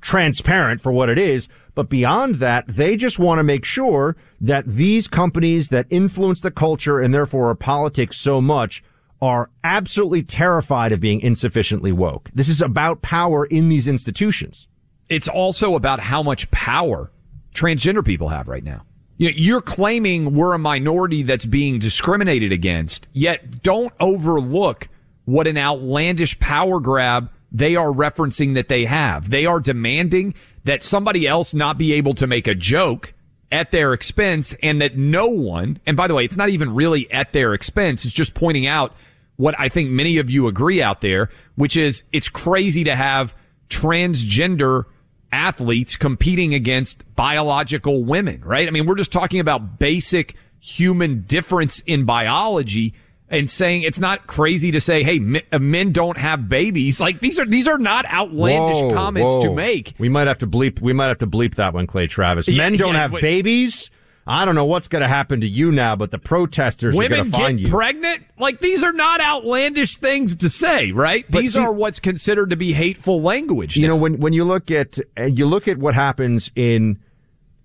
transparent 0.00 0.80
for 0.80 0.90
what 0.90 1.08
it 1.08 1.18
is, 1.18 1.46
but 1.76 1.88
beyond 1.88 2.34
that, 2.36 2.66
they 2.66 2.96
just 2.96 3.20
want 3.20 3.38
to 3.38 3.44
make 3.44 3.64
sure 3.64 4.16
that 4.40 4.66
these 4.66 5.06
companies 5.06 5.68
that 5.68 5.86
influence 5.88 6.40
the 6.40 6.50
culture 6.50 6.98
and 6.98 7.14
therefore 7.14 7.46
our 7.46 7.54
politics 7.54 8.16
so 8.16 8.40
much 8.40 8.82
are 9.22 9.50
absolutely 9.62 10.24
terrified 10.24 10.90
of 10.90 10.98
being 10.98 11.20
insufficiently 11.20 11.92
woke. 11.92 12.30
This 12.34 12.48
is 12.48 12.60
about 12.60 13.02
power 13.02 13.44
in 13.44 13.68
these 13.68 13.86
institutions. 13.86 14.66
It's 15.08 15.28
also 15.28 15.76
about 15.76 16.00
how 16.00 16.24
much 16.24 16.50
power 16.50 17.12
transgender 17.54 18.04
people 18.04 18.30
have 18.30 18.48
right 18.48 18.64
now. 18.64 18.82
You're 19.18 19.60
claiming 19.60 20.34
we're 20.34 20.54
a 20.54 20.58
minority 20.58 21.24
that's 21.24 21.44
being 21.44 21.80
discriminated 21.80 22.52
against, 22.52 23.08
yet 23.12 23.62
don't 23.64 23.92
overlook 23.98 24.88
what 25.24 25.48
an 25.48 25.58
outlandish 25.58 26.38
power 26.38 26.78
grab 26.78 27.28
they 27.50 27.74
are 27.74 27.88
referencing 27.88 28.54
that 28.54 28.68
they 28.68 28.84
have. 28.84 29.30
They 29.30 29.44
are 29.44 29.58
demanding 29.58 30.34
that 30.64 30.82
somebody 30.82 31.26
else 31.26 31.52
not 31.52 31.78
be 31.78 31.94
able 31.94 32.14
to 32.14 32.26
make 32.26 32.46
a 32.46 32.54
joke 32.54 33.12
at 33.50 33.72
their 33.72 33.92
expense 33.92 34.54
and 34.62 34.80
that 34.80 34.96
no 34.96 35.26
one, 35.26 35.80
and 35.84 35.96
by 35.96 36.06
the 36.06 36.14
way, 36.14 36.24
it's 36.24 36.36
not 36.36 36.50
even 36.50 36.74
really 36.74 37.10
at 37.10 37.32
their 37.32 37.54
expense. 37.54 38.04
It's 38.04 38.14
just 38.14 38.34
pointing 38.34 38.66
out 38.66 38.94
what 39.36 39.54
I 39.58 39.68
think 39.68 39.90
many 39.90 40.18
of 40.18 40.30
you 40.30 40.46
agree 40.46 40.80
out 40.82 41.00
there, 41.00 41.30
which 41.56 41.76
is 41.76 42.02
it's 42.12 42.28
crazy 42.28 42.84
to 42.84 42.94
have 42.94 43.34
transgender 43.68 44.84
athletes 45.32 45.96
competing 45.96 46.54
against 46.54 47.04
biological 47.14 48.04
women, 48.04 48.42
right? 48.44 48.66
I 48.66 48.70
mean, 48.70 48.86
we're 48.86 48.94
just 48.96 49.12
talking 49.12 49.40
about 49.40 49.78
basic 49.78 50.34
human 50.60 51.22
difference 51.22 51.80
in 51.80 52.04
biology 52.04 52.94
and 53.30 53.48
saying 53.48 53.82
it's 53.82 54.00
not 54.00 54.26
crazy 54.26 54.70
to 54.70 54.80
say, 54.80 55.02
hey, 55.02 55.18
men, 55.18 55.42
uh, 55.52 55.92
don't 55.92 56.16
have 56.16 56.48
babies. 56.48 57.00
Like 57.00 57.20
these 57.20 57.38
are 57.38 57.44
these 57.44 57.68
are 57.68 57.78
not 57.78 58.06
outlandish 58.06 58.80
Whoa, 58.80 58.94
comments 58.94 59.36
to 59.36 59.54
make. 59.54 59.94
We 59.98 60.08
might 60.08 60.26
have 60.26 60.38
to 60.38 60.46
bleep. 60.46 60.80
We 60.80 60.92
might 60.92 61.08
have 61.08 61.18
to 61.18 61.26
bleep 61.26 61.56
that 61.56 61.74
one, 61.74 61.86
Clay 61.86 62.06
Travis. 62.06 62.48
Yeah, 62.48 62.56
Men 62.56 62.76
don't 62.76 62.94
yeah, 62.94 63.00
have 63.00 63.12
but- 63.12 63.20
babies. 63.20 63.90
I 64.28 64.44
don't 64.44 64.54
know 64.54 64.66
what's 64.66 64.88
going 64.88 65.02
to 65.02 65.08
happen 65.08 65.40
to 65.40 65.48
you 65.48 65.72
now, 65.72 65.96
but 65.96 66.10
the 66.10 66.18
protesters 66.18 66.94
are 66.94 66.98
Women 66.98 67.18
going 67.20 67.30
to 67.32 67.38
find 67.38 67.58
get 67.58 67.66
you. 67.66 67.72
pregnant? 67.72 68.24
Like 68.38 68.60
these 68.60 68.84
are 68.84 68.92
not 68.92 69.20
outlandish 69.20 69.96
things 69.96 70.34
to 70.36 70.48
say, 70.50 70.92
right? 70.92 71.24
But 71.30 71.40
these 71.40 71.54
see- 71.54 71.60
are 71.60 71.72
what's 71.72 71.98
considered 71.98 72.50
to 72.50 72.56
be 72.56 72.74
hateful 72.74 73.22
language. 73.22 73.76
you 73.76 73.88
know, 73.88 73.96
when 73.96 74.18
when 74.20 74.32
you 74.34 74.44
look 74.44 74.70
at 74.70 74.98
uh, 75.18 75.24
you 75.24 75.46
look 75.46 75.66
at 75.66 75.78
what 75.78 75.94
happens 75.94 76.50
in. 76.54 76.98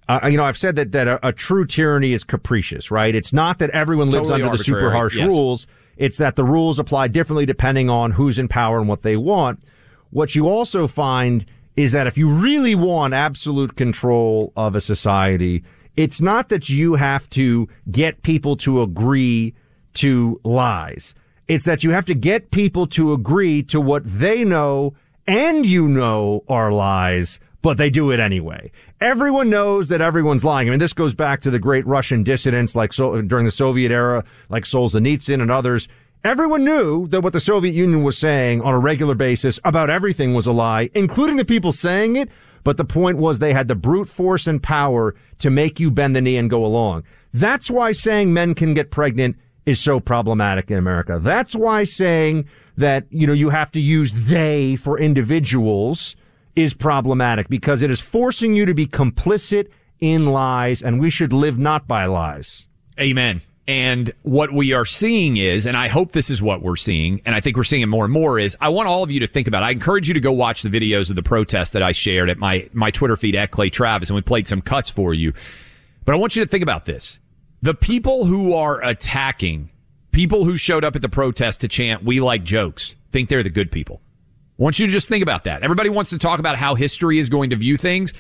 Uh, 0.10 0.28
you 0.30 0.36
know, 0.36 0.43
I've 0.43 0.58
said 0.58 0.76
that 0.76 0.91
that 0.91 1.08
a, 1.08 1.28
a 1.28 1.32
true 1.32 1.65
tyranny 1.65 2.12
is 2.12 2.26
capricious, 2.26 2.91
right? 2.91 3.15
It's 3.15 3.32
not 3.32 3.60
that 3.60 3.69
everyone 3.69 4.10
lives 4.10 4.28
Totally 4.28 4.43
under 4.43 4.58
the 4.58 4.63
super 4.63 4.91
harsh 4.91 5.15
yes. 5.15 5.30
rules. 5.30 5.65
It's 5.95 6.17
that 6.17 6.36
the 6.36 6.43
rules 6.43 6.78
apply 6.78 7.08
differently 7.08 7.45
depending 7.45 7.89
on 7.89 8.12
who's 8.12 8.38
in 8.38 8.49
power 8.49 8.80
and 8.80 8.89
what 8.89 9.04
they 9.04 9.15
want. 9.15 9.60
What 10.10 10.36
you 10.36 10.49
also 10.49 10.88
find 10.88 11.45
is 11.78 11.93
that 11.93 12.06
if 12.06 12.17
you 12.17 12.28
really 12.30 12.76
want 12.76 13.13
absolute 13.13 13.78
control 13.78 14.52
of 14.58 14.76
a 14.76 14.82
society, 14.82 15.63
it's 15.95 16.21
not 16.21 16.49
that 16.49 16.69
you 16.69 16.95
have 16.95 17.29
to 17.32 17.67
get 17.91 18.23
people 18.23 18.56
to 18.58 18.82
agree 18.82 19.53
to 19.95 20.39
lies. 20.43 21.13
It's 21.47 21.65
that 21.65 21.84
you 21.84 21.91
have 21.91 22.06
to 22.06 22.15
get 22.15 22.51
people 22.51 22.88
to 22.88 23.13
agree 23.13 23.63
to 23.63 23.79
what 23.79 24.03
they 24.06 24.43
know 24.43 24.93
and 25.27 25.65
you 25.65 25.88
know 25.88 26.43
are 26.47 26.71
lies, 26.71 27.39
but 27.62 27.77
they 27.77 27.89
do 27.89 28.12
it 28.12 28.19
anyway. 28.19 28.71
Everyone 28.99 29.49
knows 29.49 29.89
that 29.89 30.01
everyone's 30.01 30.43
lying. 30.43 30.67
I 30.67 30.71
mean, 30.71 30.79
this 30.79 30.93
goes 30.93 31.13
back 31.13 31.41
to 31.41 31.51
the 31.51 31.60
great 31.60 31.86
Russian 31.86 32.23
dissidents 32.23 32.75
like 32.75 32.93
so, 32.93 33.21
during 33.21 33.45
the 33.45 33.51
Soviet 33.51 33.91
era, 33.91 34.23
like 34.49 34.63
Solzhenitsyn 34.63 35.41
and 35.41 35.51
others. 35.51 35.88
Everyone 36.23 36.63
knew 36.63 37.08
that 37.08 37.21
what 37.21 37.34
the 37.34 37.39
Soviet 37.41 37.75
Union 37.75 38.01
was 38.01 38.17
saying 38.17 38.62
on 38.62 38.73
a 38.73 38.79
regular 38.79 39.13
basis 39.13 39.60
about 39.65 39.89
everything 39.89 40.34
was 40.34 40.47
a 40.47 40.53
lie, 40.53 40.89
including 40.93 41.36
the 41.36 41.45
people 41.45 41.73
saying 41.73 42.15
it. 42.15 42.29
But 42.63 42.78
the 42.78 42.86
point 42.86 43.17
was 43.17 43.39
they 43.39 43.54
had 43.54 43.67
the 43.67 43.76
brute 43.76 44.10
force 44.10 44.47
and 44.47 44.62
power 44.62 45.15
to 45.39 45.49
make 45.49 45.80
you 45.80 45.91
bend 45.91 46.15
the 46.15 46.21
knee 46.21 46.38
and 46.38 46.49
go 46.49 46.65
along. 46.65 47.04
That's 47.34 47.69
why 47.69 47.91
saying 47.91 48.34
men 48.34 48.56
can 48.56 48.73
get 48.73 48.91
pregnant 48.91 49.38
is 49.65 49.80
so 49.80 49.99
problematic 49.99 50.69
in 50.71 50.78
America. 50.78 51.19
That's 51.21 51.56
why 51.56 51.84
saying 51.84 52.47
that, 52.78 53.06
you 53.10 53.28
know, 53.28 53.34
you 53.34 53.49
have 53.49 53.71
to 53.71 53.80
use 53.80 54.12
they 54.28 54.76
for 54.76 54.99
individuals 54.99 56.15
is 56.56 56.73
problematic 56.73 57.49
because 57.49 57.82
it 57.82 57.89
is 57.89 57.99
forcing 57.99 58.56
you 58.56 58.65
to 58.65 58.73
be 58.73 58.86
complicit 58.86 59.67
in 59.99 60.28
lies 60.28 60.82
and 60.82 60.99
we 60.99 61.10
should 61.10 61.34
live 61.34 61.58
not 61.58 61.88
by 61.88 62.06
lies. 62.06 62.67
Amen. 62.99 63.41
And 63.65 64.12
what 64.23 64.52
we 64.52 64.73
are 64.73 64.86
seeing 64.86 65.38
is, 65.38 65.65
and 65.65 65.78
I 65.78 65.88
hope 65.88 66.12
this 66.12 66.30
is 66.30 66.41
what 66.41 66.62
we're 66.62 66.76
seeing, 66.76 67.21
and 67.26 67.34
I 67.34 67.39
think 67.39 67.56
we're 67.56 67.63
seeing 67.63 67.82
it 67.82 67.86
more 67.86 68.04
and 68.04 68.12
more, 68.12 68.38
is 68.38 68.58
I 68.60 68.67
want 68.69 68.89
all 68.89 69.04
of 69.04 69.12
you 69.12 69.21
to 69.21 69.28
think 69.28 69.47
about 69.47 69.63
it. 69.63 69.67
I 69.67 69.71
encourage 69.71 70.10
you 70.10 70.13
to 70.15 70.19
go 70.19 70.34
watch 70.34 70.63
the 70.63 70.69
videos 70.69 71.10
of 71.10 71.15
the 71.15 71.23
protest 71.23 71.71
that 71.71 71.82
I 71.82 71.93
shared 71.93 72.30
at 72.30 72.38
my, 72.38 72.69
my 72.73 72.91
Twitter 72.91 73.15
feed 73.15 73.36
at 73.36 73.52
Clay 73.52 73.69
Travis, 73.69 74.10
and 74.10 74.15
we 74.15 74.21
played 74.21 74.47
some 74.47 74.62
cuts 74.62 74.89
for 74.89 75.13
you. 75.13 75.34
But 76.04 76.13
I 76.13 76.17
want 76.17 76.36
you 76.36 76.43
to 76.43 76.49
think 76.49 76.62
about 76.62 76.84
this. 76.86 77.19
The 77.62 77.73
people 77.73 78.26
who 78.26 78.54
are 78.54 78.84
attacking, 78.84 79.69
people 80.12 80.43
who 80.43 80.58
showed 80.58 80.84
up 80.84 80.97
at 80.97 81.02
the 81.02 81.08
protest 81.08 81.62
to 81.62 81.69
chant, 81.69 82.04
we 82.04 82.19
like 82.19 82.43
jokes, 82.43 82.95
think 83.13 83.30
they're 83.30 83.43
the 83.43 83.49
good 83.49 83.71
people. 83.71 84.02
I 84.60 84.63
want 84.63 84.78
you 84.78 84.88
to 84.88 84.91
just 84.91 85.08
think 85.08 85.23
about 85.23 85.45
that. 85.45 85.63
Everybody 85.63 85.88
wants 85.88 86.10
to 86.10 86.17
talk 86.17 86.39
about 86.39 86.58
how 86.58 86.76
history 86.76 87.17
is 87.17 87.30
going 87.30 87.52
to 87.52 87.56
view 87.56 87.78
things. 87.78 88.13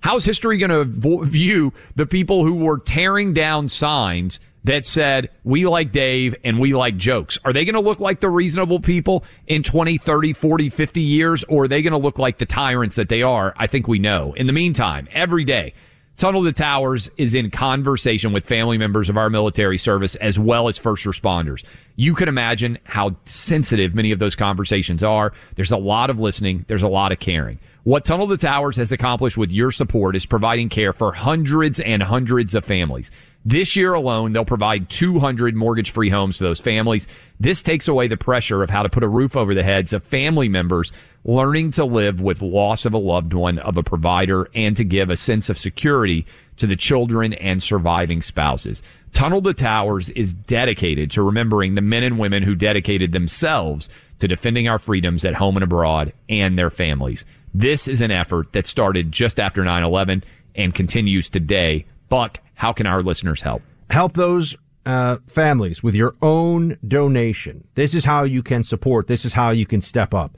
How's 0.00 0.24
history 0.24 0.56
going 0.56 0.70
to 0.70 1.24
view 1.24 1.74
the 1.96 2.06
people 2.06 2.44
who 2.44 2.54
were 2.54 2.78
tearing 2.78 3.34
down 3.34 3.68
signs 3.68 4.40
that 4.66 4.84
said, 4.84 5.30
we 5.44 5.66
like 5.66 5.92
Dave 5.92 6.34
and 6.44 6.58
we 6.58 6.74
like 6.74 6.96
jokes? 6.96 7.38
Are 7.44 7.52
they 7.52 7.64
going 7.64 7.74
to 7.74 7.80
look 7.80 8.00
like 8.00 8.20
the 8.20 8.28
reasonable 8.28 8.80
people 8.80 9.24
in 9.46 9.62
20, 9.62 9.96
30, 9.96 10.32
40, 10.32 10.68
50 10.68 11.00
years? 11.00 11.44
Or 11.44 11.64
are 11.64 11.68
they 11.68 11.82
going 11.82 11.92
to 11.92 11.98
look 11.98 12.18
like 12.18 12.38
the 12.38 12.46
tyrants 12.46 12.96
that 12.96 13.08
they 13.08 13.22
are? 13.22 13.54
I 13.56 13.68
think 13.68 13.86
we 13.86 14.00
know. 14.00 14.32
In 14.34 14.46
the 14.46 14.52
meantime, 14.52 15.06
every 15.12 15.44
day, 15.44 15.72
Tunnel 16.16 16.42
to 16.44 16.52
Towers 16.52 17.10
is 17.16 17.34
in 17.34 17.50
conversation 17.50 18.32
with 18.32 18.44
family 18.44 18.76
members 18.76 19.08
of 19.08 19.16
our 19.16 19.30
military 19.30 19.78
service 19.78 20.16
as 20.16 20.38
well 20.38 20.66
as 20.66 20.78
first 20.78 21.04
responders. 21.04 21.62
You 21.94 22.14
can 22.14 22.26
imagine 22.26 22.78
how 22.84 23.16
sensitive 23.24 23.94
many 23.94 24.10
of 24.10 24.18
those 24.18 24.34
conversations 24.34 25.02
are. 25.02 25.32
There's 25.54 25.72
a 25.72 25.76
lot 25.76 26.10
of 26.10 26.18
listening. 26.18 26.64
There's 26.68 26.82
a 26.82 26.88
lot 26.88 27.12
of 27.12 27.20
caring. 27.20 27.60
What 27.84 28.04
Tunnel 28.04 28.26
to 28.28 28.36
Towers 28.36 28.78
has 28.78 28.90
accomplished 28.90 29.36
with 29.36 29.52
your 29.52 29.70
support 29.70 30.16
is 30.16 30.26
providing 30.26 30.70
care 30.70 30.92
for 30.92 31.12
hundreds 31.12 31.78
and 31.78 32.02
hundreds 32.02 32.56
of 32.56 32.64
families. 32.64 33.12
This 33.48 33.76
year 33.76 33.94
alone, 33.94 34.32
they'll 34.32 34.44
provide 34.44 34.90
200 34.90 35.54
mortgage 35.54 35.92
free 35.92 36.10
homes 36.10 36.38
to 36.38 36.44
those 36.44 36.60
families. 36.60 37.06
This 37.38 37.62
takes 37.62 37.86
away 37.86 38.08
the 38.08 38.16
pressure 38.16 38.64
of 38.64 38.70
how 38.70 38.82
to 38.82 38.88
put 38.88 39.04
a 39.04 39.08
roof 39.08 39.36
over 39.36 39.54
the 39.54 39.62
heads 39.62 39.92
of 39.92 40.02
family 40.02 40.48
members 40.48 40.90
learning 41.24 41.70
to 41.70 41.84
live 41.84 42.20
with 42.20 42.42
loss 42.42 42.84
of 42.84 42.92
a 42.92 42.98
loved 42.98 43.34
one, 43.34 43.60
of 43.60 43.76
a 43.76 43.84
provider, 43.84 44.48
and 44.56 44.76
to 44.76 44.82
give 44.82 45.10
a 45.10 45.16
sense 45.16 45.48
of 45.48 45.56
security 45.56 46.26
to 46.56 46.66
the 46.66 46.74
children 46.74 47.34
and 47.34 47.62
surviving 47.62 48.20
spouses. 48.20 48.82
Tunnel 49.12 49.42
to 49.42 49.54
Towers 49.54 50.10
is 50.10 50.34
dedicated 50.34 51.12
to 51.12 51.22
remembering 51.22 51.76
the 51.76 51.80
men 51.80 52.02
and 52.02 52.18
women 52.18 52.42
who 52.42 52.56
dedicated 52.56 53.12
themselves 53.12 53.88
to 54.18 54.26
defending 54.26 54.66
our 54.66 54.80
freedoms 54.80 55.24
at 55.24 55.34
home 55.34 55.56
and 55.56 55.62
abroad 55.62 56.12
and 56.28 56.58
their 56.58 56.70
families. 56.70 57.24
This 57.54 57.86
is 57.86 58.02
an 58.02 58.10
effort 58.10 58.52
that 58.54 58.66
started 58.66 59.12
just 59.12 59.38
after 59.38 59.62
9-11 59.62 60.24
and 60.56 60.74
continues 60.74 61.28
today. 61.28 61.86
Buck, 62.08 62.40
how 62.56 62.72
can 62.72 62.86
our 62.86 63.02
listeners 63.02 63.42
help? 63.42 63.62
Help 63.90 64.14
those 64.14 64.56
uh, 64.84 65.18
families 65.26 65.82
with 65.82 65.94
your 65.94 66.16
own 66.22 66.76
donation. 66.86 67.66
This 67.74 67.94
is 67.94 68.04
how 68.04 68.24
you 68.24 68.42
can 68.42 68.64
support. 68.64 69.06
This 69.06 69.24
is 69.24 69.34
how 69.34 69.50
you 69.50 69.66
can 69.66 69.80
step 69.80 70.12
up. 70.14 70.36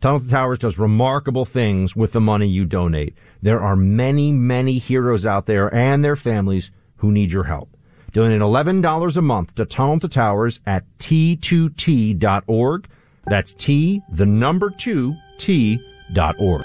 Tunnel 0.00 0.20
to 0.20 0.28
Towers 0.28 0.58
does 0.58 0.78
remarkable 0.78 1.44
things 1.44 1.94
with 1.94 2.12
the 2.12 2.20
money 2.20 2.46
you 2.46 2.64
donate. 2.64 3.14
There 3.42 3.60
are 3.60 3.76
many, 3.76 4.32
many 4.32 4.78
heroes 4.78 5.26
out 5.26 5.46
there 5.46 5.72
and 5.74 6.04
their 6.04 6.16
families 6.16 6.70
who 6.96 7.12
need 7.12 7.30
your 7.30 7.44
help. 7.44 7.76
Donate 8.12 8.40
$11 8.40 9.16
a 9.16 9.22
month 9.22 9.54
to 9.56 9.66
Tunnel 9.66 10.00
to 10.00 10.08
Towers 10.08 10.60
at 10.66 10.84
T2T.org. 10.98 12.88
That's 13.26 13.52
T, 13.54 14.00
the 14.10 14.26
number 14.26 14.70
two, 14.70 15.14
T 15.38 15.78
dot 16.14 16.36
org. 16.40 16.64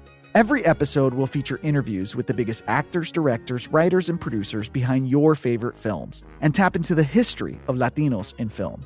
Every 0.33 0.65
episode 0.65 1.13
will 1.13 1.27
feature 1.27 1.59
interviews 1.61 2.15
with 2.15 2.25
the 2.27 2.33
biggest 2.33 2.63
actors, 2.65 3.11
directors, 3.11 3.67
writers, 3.67 4.07
and 4.07 4.19
producers 4.19 4.69
behind 4.69 5.09
your 5.09 5.35
favorite 5.35 5.75
films 5.75 6.23
and 6.39 6.55
tap 6.55 6.77
into 6.77 6.95
the 6.95 7.03
history 7.03 7.59
of 7.67 7.75
Latinos 7.75 8.33
in 8.39 8.47
film. 8.47 8.85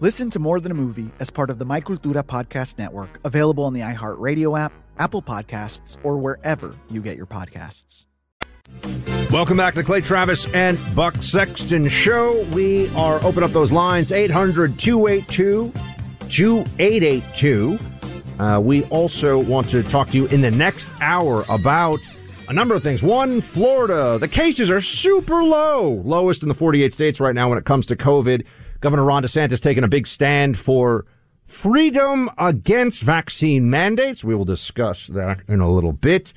Listen 0.00 0.28
to 0.28 0.38
More 0.38 0.60
Than 0.60 0.70
a 0.70 0.74
Movie 0.74 1.10
as 1.18 1.30
part 1.30 1.48
of 1.48 1.58
the 1.58 1.64
My 1.64 1.80
Cultura 1.80 2.22
Podcast 2.22 2.76
Network, 2.76 3.20
available 3.24 3.64
on 3.64 3.72
the 3.72 3.80
iHeartRadio 3.80 4.58
app, 4.58 4.70
Apple 4.98 5.22
Podcasts, 5.22 5.96
or 6.02 6.18
wherever 6.18 6.76
you 6.90 7.00
get 7.00 7.16
your 7.16 7.24
podcasts. 7.26 8.04
Welcome 9.30 9.56
back 9.56 9.72
to 9.72 9.80
the 9.80 9.86
Clay 9.86 10.02
Travis 10.02 10.52
and 10.52 10.78
Buck 10.94 11.16
Sexton 11.22 11.88
Show. 11.88 12.44
We 12.52 12.94
are 12.96 13.22
open 13.24 13.42
up 13.42 13.52
those 13.52 13.72
lines 13.72 14.12
800 14.12 14.78
282 14.78 15.72
2882. 16.28 17.78
Uh, 18.38 18.60
We 18.62 18.84
also 18.84 19.38
want 19.38 19.68
to 19.70 19.82
talk 19.82 20.08
to 20.10 20.16
you 20.16 20.26
in 20.26 20.40
the 20.40 20.50
next 20.50 20.90
hour 21.00 21.44
about 21.48 22.00
a 22.48 22.52
number 22.52 22.74
of 22.74 22.82
things. 22.82 23.02
One, 23.02 23.40
Florida. 23.40 24.18
The 24.18 24.28
cases 24.28 24.70
are 24.70 24.80
super 24.80 25.42
low, 25.42 26.02
lowest 26.04 26.42
in 26.42 26.48
the 26.48 26.54
48 26.54 26.92
states 26.92 27.20
right 27.20 27.34
now 27.34 27.48
when 27.48 27.58
it 27.58 27.64
comes 27.64 27.86
to 27.86 27.96
COVID. 27.96 28.44
Governor 28.80 29.04
Ron 29.04 29.22
DeSantis 29.22 29.60
taking 29.60 29.84
a 29.84 29.88
big 29.88 30.06
stand 30.06 30.58
for 30.58 31.06
freedom 31.46 32.28
against 32.38 33.02
vaccine 33.02 33.70
mandates. 33.70 34.24
We 34.24 34.34
will 34.34 34.44
discuss 34.44 35.06
that 35.08 35.40
in 35.46 35.60
a 35.60 35.70
little 35.70 35.92
bit. 35.92 36.32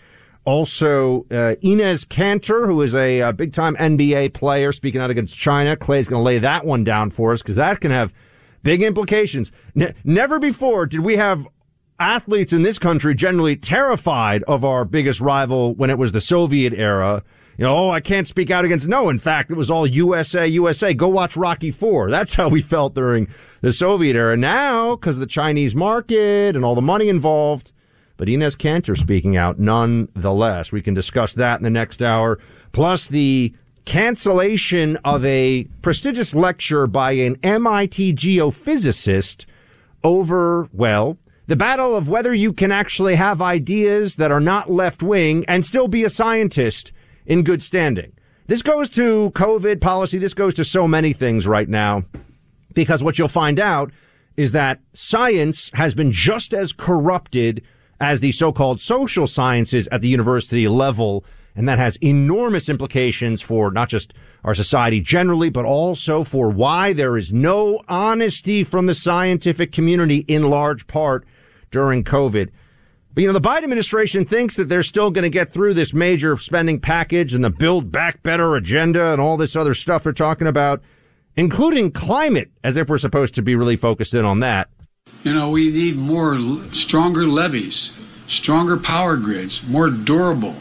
Also, 0.45 1.21
uh, 1.31 1.55
Enes 1.63 2.05
Kanter, 2.05 2.67
who 2.67 2.79
is 2.83 2.93
a, 2.93 3.21
uh 3.21 3.31
big 3.31 3.51
time 3.51 3.75
NBA 3.77 4.33
player, 4.35 4.71
speaking 4.71 5.01
out 5.01 5.09
against 5.09 5.35
China. 5.35 5.75
Clay's 5.75 6.07
going 6.07 6.19
to 6.19 6.23
lay 6.23 6.37
that 6.37 6.65
one 6.65 6.83
down 6.83 7.09
for 7.09 7.33
us 7.33 7.41
because 7.41 7.55
that 7.55 7.79
can 7.81 7.89
have 7.89 8.13
big 8.61 8.83
implications. 8.83 9.51
Ne- 9.73 9.93
never 10.03 10.37
before 10.37 10.85
did 10.85 10.99
we 10.99 11.15
have 11.17 11.47
athletes 11.99 12.53
in 12.53 12.63
this 12.63 12.79
country 12.79 13.15
generally 13.15 13.55
terrified 13.55 14.43
of 14.43 14.65
our 14.65 14.85
biggest 14.85 15.21
rival 15.21 15.73
when 15.75 15.89
it 15.89 15.97
was 15.97 16.11
the 16.11 16.21
Soviet 16.21 16.73
era. 16.73 17.23
You 17.57 17.65
know, 17.65 17.75
oh, 17.75 17.89
I 17.89 18.01
can't 18.01 18.27
speak 18.27 18.51
out 18.51 18.65
against. 18.65 18.87
No, 18.87 19.09
in 19.09 19.17
fact, 19.17 19.49
it 19.49 19.55
was 19.55 19.71
all 19.71 19.87
USA, 19.87 20.45
USA. 20.45 20.93
Go 20.93 21.07
watch 21.07 21.37
Rocky 21.37 21.71
Four. 21.71 22.09
That's 22.11 22.33
how 22.33 22.49
we 22.49 22.61
felt 22.61 22.95
during 22.95 23.27
the 23.61 23.71
Soviet 23.71 24.15
era. 24.15 24.35
Now, 24.35 24.95
because 24.95 25.17
of 25.17 25.21
the 25.21 25.27
Chinese 25.27 25.73
market 25.73 26.55
and 26.55 26.65
all 26.65 26.75
the 26.75 26.81
money 26.81 27.07
involved, 27.07 27.71
but 28.17 28.27
Enes 28.27 28.57
Kanter 28.57 28.97
speaking 28.97 29.37
out 29.37 29.59
nonetheless. 29.59 30.71
We 30.71 30.81
can 30.81 30.93
discuss 30.93 31.33
that 31.35 31.59
in 31.59 31.63
the 31.63 31.69
next 31.69 32.03
hour. 32.03 32.39
Plus 32.71 33.07
the 33.07 33.53
cancellation 33.85 34.97
of 35.05 35.23
a 35.23 35.65
prestigious 35.81 36.33
lecture 36.33 36.87
by 36.87 37.11
an 37.11 37.37
MIT 37.43 38.13
geophysicist 38.13 39.45
over, 40.03 40.67
well, 40.73 41.17
the 41.47 41.55
battle 41.55 41.95
of 41.95 42.09
whether 42.09 42.33
you 42.33 42.51
can 42.53 42.71
actually 42.71 43.15
have 43.15 43.41
ideas 43.41 44.15
that 44.15 44.31
are 44.31 44.39
not 44.39 44.71
left 44.71 45.03
wing 45.03 45.45
and 45.47 45.63
still 45.63 45.87
be 45.87 46.03
a 46.03 46.09
scientist 46.09 46.91
in 47.25 47.43
good 47.43 47.61
standing. 47.61 48.11
This 48.47 48.61
goes 48.61 48.89
to 48.91 49.31
COVID 49.31 49.81
policy. 49.81 50.17
This 50.17 50.33
goes 50.33 50.53
to 50.55 50.65
so 50.65 50.87
many 50.87 51.13
things 51.13 51.47
right 51.47 51.69
now 51.69 52.03
because 52.73 53.03
what 53.03 53.17
you'll 53.17 53.27
find 53.27 53.59
out 53.59 53.91
is 54.37 54.51
that 54.51 54.79
science 54.93 55.71
has 55.73 55.93
been 55.93 56.11
just 56.11 56.53
as 56.53 56.71
corrupted 56.71 57.63
as 57.99 58.19
the 58.19 58.31
so-called 58.31 58.81
social 58.81 59.25
sciences 59.25 59.87
at 59.91 60.01
the 60.01 60.07
university 60.07 60.67
level. 60.67 61.23
And 61.55 61.69
that 61.69 61.79
has 61.79 61.95
enormous 61.97 62.67
implications 62.67 63.41
for 63.41 63.71
not 63.71 63.87
just 63.87 64.13
our 64.43 64.53
society 64.53 64.99
generally, 64.99 65.49
but 65.49 65.63
also 65.63 66.23
for 66.23 66.49
why 66.49 66.91
there 66.91 67.17
is 67.17 67.31
no 67.31 67.81
honesty 67.87 68.63
from 68.63 68.87
the 68.87 68.93
scientific 68.93 69.71
community 69.71 70.25
in 70.27 70.49
large 70.49 70.85
part 70.87 71.25
during 71.75 72.05
COVID. 72.05 72.51
But 73.13 73.21
you 73.21 73.27
know, 73.27 73.33
the 73.37 73.41
Biden 73.41 73.65
administration 73.65 74.23
thinks 74.23 74.55
that 74.55 74.69
they're 74.69 74.81
still 74.81 75.11
going 75.11 75.23
to 75.23 75.29
get 75.29 75.51
through 75.51 75.73
this 75.73 75.93
major 75.93 76.37
spending 76.37 76.79
package 76.79 77.33
and 77.33 77.43
the 77.43 77.49
Build 77.49 77.91
Back 77.91 78.23
Better 78.23 78.55
agenda 78.55 79.11
and 79.11 79.19
all 79.19 79.35
this 79.35 79.57
other 79.57 79.73
stuff 79.73 80.03
they're 80.03 80.13
talking 80.13 80.47
about, 80.47 80.81
including 81.35 81.91
climate, 81.91 82.49
as 82.63 82.77
if 82.77 82.87
we're 82.87 82.97
supposed 82.97 83.35
to 83.35 83.41
be 83.41 83.55
really 83.55 83.75
focused 83.75 84.13
in 84.13 84.23
on 84.23 84.39
that. 84.39 84.69
You 85.23 85.33
know, 85.33 85.49
we 85.49 85.69
need 85.69 85.97
more 85.97 86.39
stronger 86.71 87.27
levees, 87.27 87.91
stronger 88.27 88.77
power 88.77 89.17
grids, 89.17 89.61
more 89.67 89.89
durable, 89.89 90.55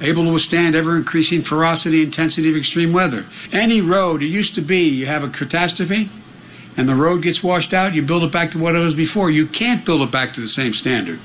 able 0.00 0.24
to 0.24 0.32
withstand 0.32 0.74
ever 0.74 0.96
increasing 0.96 1.42
ferocity, 1.42 2.02
intensity 2.02 2.48
of 2.48 2.56
extreme 2.56 2.94
weather. 2.94 3.26
Any 3.52 3.82
road, 3.82 4.22
it 4.22 4.28
used 4.28 4.54
to 4.54 4.62
be 4.62 4.88
you 4.88 5.04
have 5.04 5.24
a 5.24 5.28
catastrophe 5.28 6.08
and 6.78 6.88
the 6.88 6.94
road 6.94 7.22
gets 7.22 7.42
washed 7.42 7.74
out, 7.74 7.92
you 7.92 8.02
build 8.02 8.22
it 8.22 8.30
back 8.30 8.52
to 8.52 8.58
what 8.58 8.76
it 8.76 8.78
was 8.78 8.94
before. 8.94 9.30
You 9.30 9.48
can't 9.48 9.84
build 9.84 10.00
it 10.00 10.12
back 10.12 10.32
to 10.34 10.40
the 10.40 10.46
same 10.46 10.72
standard. 10.72 11.18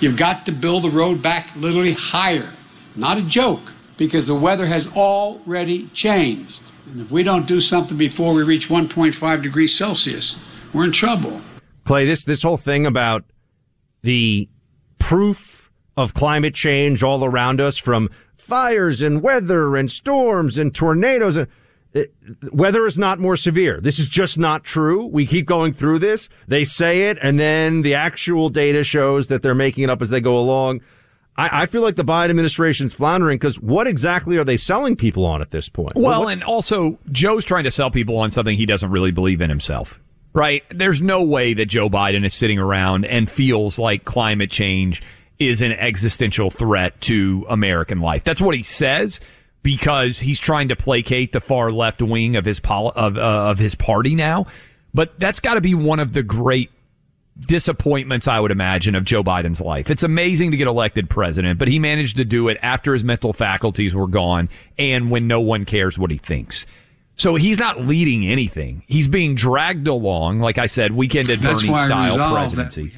You've 0.00 0.18
got 0.18 0.44
to 0.44 0.52
build 0.52 0.84
the 0.84 0.90
road 0.90 1.22
back 1.22 1.50
literally 1.56 1.94
higher. 1.94 2.50
Not 2.94 3.16
a 3.16 3.22
joke, 3.22 3.62
because 3.96 4.26
the 4.26 4.34
weather 4.34 4.66
has 4.66 4.86
already 4.88 5.88
changed. 5.94 6.60
And 6.90 7.00
if 7.00 7.10
we 7.10 7.22
don't 7.22 7.46
do 7.46 7.58
something 7.62 7.96
before 7.96 8.34
we 8.34 8.42
reach 8.42 8.68
1.5 8.68 9.42
degrees 9.42 9.74
Celsius, 9.74 10.36
we're 10.74 10.84
in 10.84 10.92
trouble. 10.92 11.40
Clay, 11.84 12.04
this 12.04 12.26
this 12.26 12.42
whole 12.42 12.58
thing 12.58 12.84
about 12.84 13.24
the 14.02 14.46
proof 14.98 15.70
of 15.96 16.12
climate 16.12 16.54
change 16.54 17.02
all 17.02 17.24
around 17.24 17.62
us, 17.62 17.78
from 17.78 18.10
fires 18.36 19.00
and 19.00 19.22
weather 19.22 19.74
and 19.74 19.90
storms 19.90 20.58
and 20.58 20.74
tornadoes, 20.74 21.36
and 21.36 21.48
weather 22.52 22.86
is 22.86 22.98
not 22.98 23.18
more 23.18 23.36
severe. 23.36 23.80
This 23.80 23.98
is 23.98 24.08
just 24.08 24.38
not 24.38 24.64
true. 24.64 25.06
We 25.06 25.26
keep 25.26 25.46
going 25.46 25.72
through 25.72 25.98
this. 25.98 26.28
They 26.48 26.64
say 26.64 27.10
it, 27.10 27.18
and 27.22 27.38
then 27.38 27.82
the 27.82 27.94
actual 27.94 28.48
data 28.50 28.84
shows 28.84 29.28
that 29.28 29.42
they're 29.42 29.54
making 29.54 29.84
it 29.84 29.90
up 29.90 30.00
as 30.02 30.10
they 30.10 30.20
go 30.20 30.36
along. 30.38 30.80
I, 31.36 31.62
I 31.62 31.66
feel 31.66 31.82
like 31.82 31.96
the 31.96 32.04
Biden 32.04 32.30
administration's 32.30 32.94
floundering 32.94 33.38
because 33.38 33.58
what 33.60 33.86
exactly 33.86 34.36
are 34.36 34.44
they 34.44 34.56
selling 34.56 34.96
people 34.96 35.24
on 35.24 35.40
at 35.40 35.50
this 35.50 35.68
point? 35.68 35.96
Well, 35.96 36.24
What- 36.24 36.32
and 36.32 36.44
also 36.44 36.98
Joe's 37.10 37.44
trying 37.44 37.64
to 37.64 37.70
sell 37.70 37.90
people 37.90 38.18
on 38.18 38.30
something 38.30 38.56
he 38.56 38.66
doesn't 38.66 38.90
really 38.90 39.10
believe 39.12 39.40
in 39.40 39.48
himself. 39.50 39.98
Right? 40.34 40.62
There's 40.70 41.02
no 41.02 41.22
way 41.22 41.52
that 41.54 41.66
Joe 41.66 41.90
Biden 41.90 42.24
is 42.24 42.32
sitting 42.32 42.58
around 42.58 43.04
and 43.04 43.28
feels 43.30 43.78
like 43.78 44.06
climate 44.06 44.50
change 44.50 45.02
is 45.38 45.60
an 45.60 45.72
existential 45.72 46.50
threat 46.50 46.98
to 47.02 47.44
American 47.50 48.00
life. 48.00 48.24
That's 48.24 48.40
what 48.40 48.54
he 48.54 48.62
says 48.62 49.20
because 49.62 50.18
he's 50.20 50.40
trying 50.40 50.68
to 50.68 50.76
placate 50.76 51.32
the 51.32 51.40
far 51.40 51.70
left 51.70 52.02
wing 52.02 52.36
of 52.36 52.44
his 52.44 52.60
pol- 52.60 52.92
of 52.94 53.16
uh, 53.16 53.20
of 53.20 53.58
his 53.58 53.74
party 53.74 54.14
now. 54.14 54.46
But 54.94 55.18
that's 55.18 55.40
got 55.40 55.54
to 55.54 55.60
be 55.60 55.74
one 55.74 56.00
of 56.00 56.12
the 56.12 56.22
great 56.22 56.70
disappointments 57.40 58.28
I 58.28 58.38
would 58.40 58.50
imagine 58.50 58.94
of 58.94 59.04
Joe 59.04 59.22
Biden's 59.22 59.60
life. 59.60 59.90
It's 59.90 60.02
amazing 60.02 60.50
to 60.50 60.56
get 60.56 60.68
elected 60.68 61.08
president, 61.08 61.58
but 61.58 61.68
he 61.68 61.78
managed 61.78 62.16
to 62.18 62.24
do 62.24 62.48
it 62.48 62.58
after 62.62 62.92
his 62.92 63.02
mental 63.02 63.32
faculties 63.32 63.94
were 63.94 64.06
gone 64.06 64.48
and 64.78 65.10
when 65.10 65.26
no 65.26 65.40
one 65.40 65.64
cares 65.64 65.98
what 65.98 66.10
he 66.10 66.18
thinks. 66.18 66.66
So 67.14 67.34
he's 67.36 67.58
not 67.58 67.80
leading 67.80 68.26
anything. 68.26 68.84
He's 68.86 69.08
being 69.08 69.34
dragged 69.34 69.86
along, 69.86 70.40
like 70.40 70.58
I 70.58 70.66
said, 70.66 70.92
weekend 70.92 71.30
at 71.30 71.40
Bernie 71.40 71.68
style 71.86 72.16
presidency. 72.34 72.92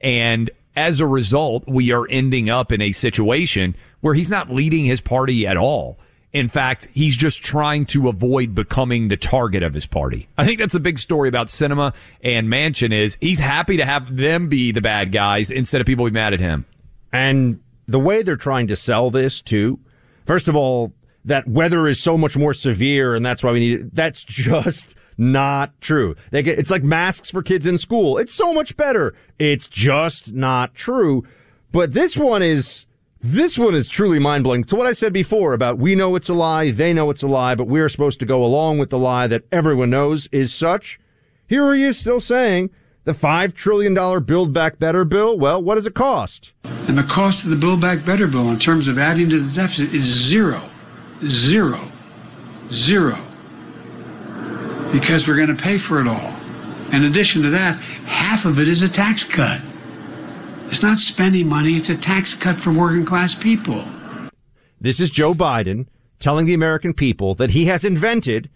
And 0.00 0.50
as 0.76 1.00
a 1.00 1.06
result, 1.06 1.64
we 1.66 1.92
are 1.92 2.06
ending 2.08 2.50
up 2.50 2.72
in 2.72 2.80
a 2.80 2.92
situation 2.92 3.76
where 4.00 4.14
he's 4.14 4.28
not 4.28 4.50
leading 4.50 4.84
his 4.84 5.00
party 5.00 5.46
at 5.46 5.56
all. 5.56 5.98
In 6.32 6.48
fact, 6.48 6.88
he's 6.92 7.16
just 7.16 7.42
trying 7.42 7.86
to 7.86 8.08
avoid 8.08 8.56
becoming 8.56 9.06
the 9.06 9.16
target 9.16 9.62
of 9.62 9.72
his 9.72 9.86
party. 9.86 10.28
I 10.36 10.44
think 10.44 10.58
that's 10.58 10.74
a 10.74 10.80
big 10.80 10.98
story 10.98 11.28
about 11.28 11.46
Sinema 11.46 11.94
and 12.22 12.48
Manchin 12.48 12.92
is 12.92 13.16
he's 13.20 13.38
happy 13.38 13.76
to 13.76 13.84
have 13.84 14.16
them 14.16 14.48
be 14.48 14.72
the 14.72 14.80
bad 14.80 15.12
guys 15.12 15.52
instead 15.52 15.80
of 15.80 15.86
people 15.86 16.04
be 16.06 16.10
mad 16.10 16.34
at 16.34 16.40
him. 16.40 16.66
And 17.12 17.60
the 17.86 18.00
way 18.00 18.22
they're 18.22 18.34
trying 18.34 18.66
to 18.66 18.76
sell 18.76 19.12
this 19.12 19.40
too. 19.40 19.78
First 20.26 20.48
of 20.48 20.56
all, 20.56 20.92
that 21.24 21.48
weather 21.48 21.86
is 21.86 22.00
so 22.00 22.16
much 22.16 22.36
more 22.36 22.54
severe 22.54 23.14
and 23.14 23.24
that's 23.24 23.42
why 23.42 23.52
we 23.52 23.60
need 23.60 23.80
it. 23.80 23.94
That's 23.94 24.22
just 24.24 24.94
not 25.16 25.80
true. 25.80 26.16
They 26.30 26.42
get, 26.42 26.58
it's 26.58 26.70
like 26.70 26.82
masks 26.82 27.30
for 27.30 27.42
kids 27.42 27.66
in 27.66 27.78
school. 27.78 28.18
It's 28.18 28.34
so 28.34 28.52
much 28.52 28.76
better. 28.76 29.14
It's 29.38 29.68
just 29.68 30.32
not 30.32 30.74
true. 30.74 31.24
But 31.72 31.92
this 31.92 32.16
one 32.16 32.42
is, 32.42 32.86
this 33.20 33.58
one 33.58 33.74
is 33.74 33.88
truly 33.88 34.18
mind 34.18 34.44
blowing. 34.44 34.64
To 34.64 34.76
what 34.76 34.86
I 34.86 34.92
said 34.92 35.12
before 35.12 35.54
about 35.54 35.78
we 35.78 35.94
know 35.94 36.14
it's 36.14 36.28
a 36.28 36.34
lie, 36.34 36.70
they 36.70 36.92
know 36.92 37.10
it's 37.10 37.22
a 37.22 37.26
lie, 37.28 37.54
but 37.54 37.68
we're 37.68 37.88
supposed 37.88 38.20
to 38.20 38.26
go 38.26 38.44
along 38.44 38.78
with 38.78 38.90
the 38.90 38.98
lie 38.98 39.26
that 39.28 39.44
everyone 39.50 39.90
knows 39.90 40.28
is 40.30 40.52
such. 40.52 41.00
Here 41.46 41.74
he 41.74 41.84
is 41.84 41.98
still 41.98 42.20
saying 42.20 42.70
the 43.04 43.12
$5 43.12 43.54
trillion 43.54 43.94
Build 44.24 44.52
Back 44.52 44.78
Better 44.78 45.04
bill. 45.04 45.38
Well, 45.38 45.62
what 45.62 45.76
does 45.76 45.86
it 45.86 45.94
cost? 45.94 46.52
And 46.64 46.98
the 46.98 47.02
cost 47.02 47.44
of 47.44 47.50
the 47.50 47.56
Build 47.56 47.80
Back 47.80 48.04
Better 48.04 48.26
bill 48.26 48.50
in 48.50 48.58
terms 48.58 48.88
of 48.88 48.98
adding 48.98 49.28
to 49.30 49.40
the 49.40 49.54
deficit 49.54 49.94
is 49.94 50.02
zero. 50.02 50.68
Zero. 51.26 51.80
Zero. 52.72 53.18
Because 54.92 55.26
we're 55.26 55.36
going 55.36 55.54
to 55.54 55.60
pay 55.62 55.78
for 55.78 56.00
it 56.00 56.06
all. 56.06 56.36
In 56.92 57.04
addition 57.04 57.42
to 57.42 57.50
that, 57.50 57.80
half 58.06 58.44
of 58.44 58.58
it 58.58 58.68
is 58.68 58.82
a 58.82 58.88
tax 58.88 59.24
cut. 59.24 59.60
It's 60.70 60.82
not 60.82 60.98
spending 60.98 61.48
money, 61.48 61.76
it's 61.76 61.88
a 61.88 61.96
tax 61.96 62.34
cut 62.34 62.56
for 62.58 62.72
working 62.72 63.04
class 63.04 63.34
people. 63.34 63.84
This 64.80 65.00
is 65.00 65.10
Joe 65.10 65.34
Biden 65.34 65.86
telling 66.18 66.46
the 66.46 66.54
American 66.54 66.94
people 66.94 67.34
that 67.36 67.50
he 67.50 67.66
has 67.66 67.84
invented 67.84 68.50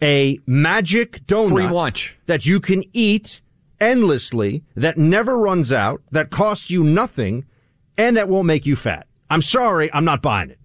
a 0.00 0.38
magic 0.46 1.24
donut 1.26 1.50
Free 1.50 1.68
lunch. 1.68 2.16
that 2.26 2.46
you 2.46 2.60
can 2.60 2.84
eat 2.92 3.40
endlessly, 3.80 4.62
that 4.76 4.98
never 4.98 5.36
runs 5.36 5.72
out, 5.72 6.02
that 6.10 6.30
costs 6.30 6.70
you 6.70 6.82
nothing, 6.82 7.44
and 7.96 8.16
that 8.16 8.28
won't 8.28 8.46
make 8.46 8.64
you 8.66 8.76
fat. 8.76 9.06
I'm 9.30 9.42
sorry, 9.42 9.92
I'm 9.92 10.04
not 10.04 10.22
buying 10.22 10.50
it. 10.50 10.58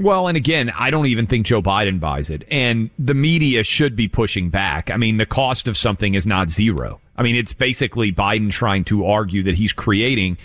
Well, 0.00 0.28
and 0.28 0.36
again, 0.36 0.70
I 0.70 0.90
don't 0.90 1.06
even 1.06 1.26
think 1.26 1.44
Joe 1.46 1.60
Biden 1.60 1.98
buys 1.98 2.30
it. 2.30 2.44
And 2.50 2.90
the 2.98 3.14
media 3.14 3.64
should 3.64 3.96
be 3.96 4.06
pushing 4.06 4.48
back. 4.48 4.90
I 4.90 4.96
mean, 4.96 5.16
the 5.16 5.26
cost 5.26 5.66
of 5.66 5.76
something 5.76 6.14
is 6.14 6.26
not 6.26 6.50
zero. 6.50 7.00
I 7.16 7.22
mean, 7.22 7.34
it's 7.34 7.52
basically 7.52 8.12
Biden 8.12 8.50
trying 8.50 8.84
to 8.84 9.06
argue 9.06 9.42
that 9.42 9.56
he's 9.56 9.72
creating 9.72 10.38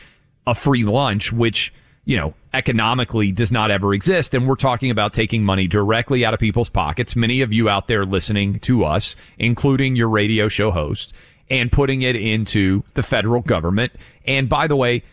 a 0.48 0.56
free 0.56 0.84
lunch, 0.84 1.32
which, 1.32 1.72
you 2.06 2.18
know, 2.18 2.34
economically 2.54 3.32
does 3.32 3.52
not 3.52 3.70
ever 3.70 3.94
exist. 3.94 4.34
And 4.34 4.48
we're 4.48 4.56
talking 4.56 4.90
about 4.90 5.14
taking 5.14 5.44
money 5.44 5.68
directly 5.68 6.26
out 6.26 6.34
of 6.34 6.40
people's 6.40 6.70
pockets. 6.70 7.16
Many 7.16 7.42
of 7.42 7.54
you 7.54 7.70
out 7.70 7.88
there 7.88 8.06
listening 8.06 8.60
to 8.62 8.86
us, 8.86 9.16
including 9.38 9.96
your 9.96 10.10
radio 10.10 10.48
show 10.48 10.72
host, 10.72 11.14
and 11.50 11.72
putting 11.72 12.02
it 12.02 12.16
into 12.16 12.84
the 12.96 13.04
federal 13.04 13.42
government. 13.42 13.94
And 14.26 14.50
by 14.50 14.66
the 14.66 14.76
way, 14.76 15.04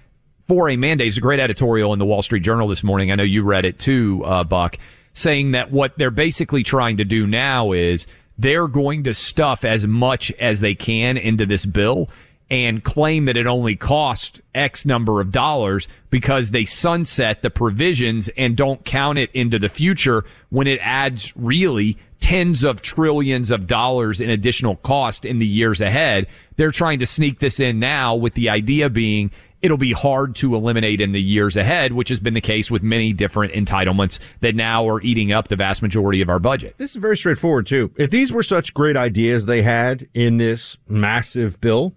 for 0.51 0.69
a 0.69 0.75
mandate. 0.75 1.07
is 1.07 1.17
a 1.17 1.21
great 1.21 1.39
editorial 1.39 1.93
in 1.93 2.01
the 2.01 2.05
Wall 2.05 2.23
Street 2.23 2.43
Journal 2.43 2.67
this 2.67 2.83
morning. 2.83 3.13
I 3.13 3.15
know 3.15 3.23
you 3.23 3.45
read 3.45 3.65
it 3.65 3.79
too, 3.79 4.25
uh, 4.25 4.43
Buck, 4.43 4.79
saying 5.13 5.53
that 5.53 5.71
what 5.71 5.97
they're 5.97 6.11
basically 6.11 6.65
trying 6.65 6.97
to 6.97 7.05
do 7.05 7.25
now 7.25 7.71
is 7.71 8.09
they're 8.37 8.67
going 8.67 9.05
to 9.05 9.15
stuff 9.15 9.65
as 9.65 9.87
much 9.87 10.33
as 10.41 10.59
they 10.59 10.75
can 10.75 11.17
into 11.17 11.47
this 11.47 11.65
bill 11.65 12.09
and 12.51 12.83
claim 12.83 13.27
that 13.27 13.37
it 13.37 13.47
only 13.47 13.77
cost 13.77 14.41
X 14.53 14.85
number 14.85 15.21
of 15.21 15.31
dollars 15.31 15.87
because 16.11 16.51
they 16.51 16.65
sunset 16.65 17.43
the 17.43 17.51
provisions 17.51 18.29
and 18.37 18.57
don't 18.57 18.85
count 18.85 19.19
it 19.21 19.31
into 19.33 19.57
the 19.57 19.69
future 19.69 20.25
when 20.49 20.67
it 20.67 20.81
adds 20.83 21.33
really 21.37 21.97
tens 22.19 22.65
of 22.65 22.83
trillions 22.83 23.53
of 23.53 23.69
dollars 23.69 24.21
in 24.21 24.29
additional 24.29 24.75
cost 24.75 25.25
in 25.25 25.39
the 25.39 25.47
years 25.47 25.81
ahead. 25.81 26.27
They're 26.57 26.73
trying 26.73 26.99
to 26.99 27.07
sneak 27.07 27.39
this 27.39 27.61
in 27.61 27.79
now 27.79 28.17
with 28.17 28.35
the 28.35 28.49
idea 28.49 28.91
being 28.91 29.31
it'll 29.63 29.77
be 29.77 29.93
hard 29.93 30.35
to 30.37 30.55
eliminate 30.55 31.01
in 31.01 31.13
the 31.13 31.21
years 31.21 31.57
ahead, 31.57 31.93
which 31.93 32.09
has 32.09 32.21
been 32.21 32.35
the 32.35 32.41
case 32.41 32.71
with 32.71 32.83
many 32.83 33.13
different 33.13 33.53
entitlements 33.53 34.19
that 34.41 34.55
now 34.55 34.89
are 34.89 35.01
eating 35.03 35.33
up 35.33 35.49
the 35.49 35.57
vast 35.57 35.83
majority 35.83 36.21
of 36.21 36.29
our 36.29 36.39
budget. 36.39 36.77
This 36.79 36.91
is 36.91 36.97
very 36.97 37.17
straightforward 37.17 37.67
too. 37.67 37.91
If 37.97 38.11
these 38.11 38.33
were 38.33 38.43
such 38.43 38.75
great 38.75 38.97
ideas 38.97 39.47
they 39.47 39.63
had 39.63 40.09
in 40.15 40.39
this 40.39 40.77
massive 40.89 41.61
bill, 41.61 41.95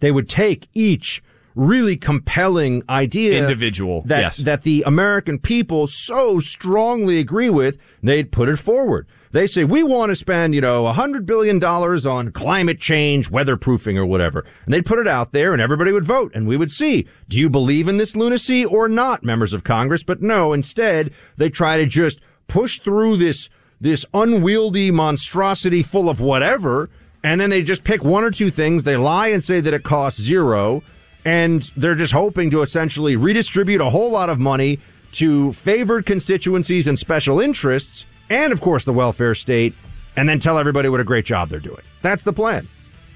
they 0.00 0.10
would 0.10 0.28
take 0.28 0.68
each 0.74 1.22
really 1.54 1.96
compelling 1.96 2.82
idea 2.88 3.38
Individual, 3.38 4.02
that 4.06 4.22
yes. 4.22 4.36
that 4.38 4.62
the 4.62 4.82
American 4.86 5.38
people 5.38 5.86
so 5.86 6.38
strongly 6.38 7.18
agree 7.18 7.50
with, 7.50 7.78
they'd 8.02 8.32
put 8.32 8.48
it 8.48 8.58
forward. 8.58 9.06
They 9.32 9.46
say 9.46 9.64
we 9.64 9.82
want 9.82 10.10
to 10.10 10.16
spend, 10.16 10.54
you 10.54 10.60
know, 10.60 10.86
a 10.86 10.92
hundred 10.92 11.24
billion 11.24 11.58
dollars 11.58 12.04
on 12.04 12.32
climate 12.32 12.78
change, 12.78 13.30
weatherproofing, 13.30 13.96
or 13.96 14.04
whatever, 14.04 14.44
and 14.66 14.74
they'd 14.74 14.84
put 14.84 14.98
it 14.98 15.08
out 15.08 15.32
there, 15.32 15.54
and 15.54 15.62
everybody 15.62 15.90
would 15.90 16.04
vote, 16.04 16.32
and 16.34 16.46
we 16.46 16.58
would 16.58 16.70
see, 16.70 17.08
do 17.28 17.38
you 17.38 17.48
believe 17.48 17.88
in 17.88 17.96
this 17.96 18.14
lunacy 18.14 18.62
or 18.62 18.88
not, 18.88 19.24
members 19.24 19.54
of 19.54 19.64
Congress? 19.64 20.02
But 20.02 20.20
no, 20.20 20.52
instead 20.52 21.14
they 21.38 21.48
try 21.48 21.78
to 21.78 21.86
just 21.86 22.20
push 22.46 22.78
through 22.80 23.16
this 23.16 23.48
this 23.80 24.04
unwieldy 24.14 24.90
monstrosity 24.90 25.82
full 25.82 26.08
of 26.10 26.20
whatever, 26.20 26.90
and 27.24 27.40
then 27.40 27.50
they 27.50 27.62
just 27.62 27.84
pick 27.84 28.04
one 28.04 28.22
or 28.24 28.30
two 28.30 28.50
things. 28.50 28.84
They 28.84 28.96
lie 28.96 29.28
and 29.28 29.42
say 29.42 29.60
that 29.60 29.74
it 29.74 29.82
costs 29.82 30.20
zero, 30.20 30.82
and 31.24 31.62
they're 31.76 31.94
just 31.94 32.12
hoping 32.12 32.50
to 32.50 32.60
essentially 32.60 33.16
redistribute 33.16 33.80
a 33.80 33.90
whole 33.90 34.10
lot 34.10 34.28
of 34.28 34.38
money 34.38 34.78
to 35.12 35.52
favored 35.54 36.06
constituencies 36.06 36.86
and 36.86 36.98
special 36.98 37.40
interests, 37.40 38.06
and 38.32 38.52
of 38.52 38.60
course 38.60 38.84
the 38.84 38.92
welfare 38.92 39.34
state, 39.34 39.74
and 40.16 40.28
then 40.28 40.40
tell 40.40 40.58
everybody 40.58 40.88
what 40.88 41.00
a 41.00 41.04
great 41.04 41.24
job 41.24 41.48
they're 41.48 41.60
doing. 41.60 41.82
That's 42.00 42.22
the 42.22 42.32
plan. 42.32 42.68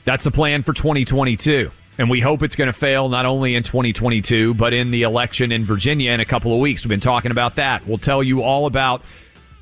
That's 0.05 0.25
the 0.25 0.31
plan 0.31 0.63
for 0.63 0.73
2022. 0.73 1.71
And 1.99 2.11
we 2.11 2.21
hope 2.21 2.43
it's 2.43 2.57
going 2.57 2.67
to 2.67 2.75
fail 2.75 3.09
not 3.09 3.25
only 3.25 3.55
in 3.55 3.63
2022, 3.63 4.55
but 4.55 4.75
in 4.75 4.91
the 4.91 5.03
election 5.03 5.51
in 5.51 5.65
Virginia 5.65 6.13
in 6.13 6.21
a 6.21 6.27
couple 6.27 6.53
of 6.53 6.61
weeks. 6.61 6.85
We've 6.85 6.91
been 6.91 7.01
talking 7.01 7.31
about 7.31 7.57
that. 7.57 7.87
We'll 7.87 7.99
tell 7.99 8.23
you 8.23 8.43
all 8.43 8.67
about 8.67 9.03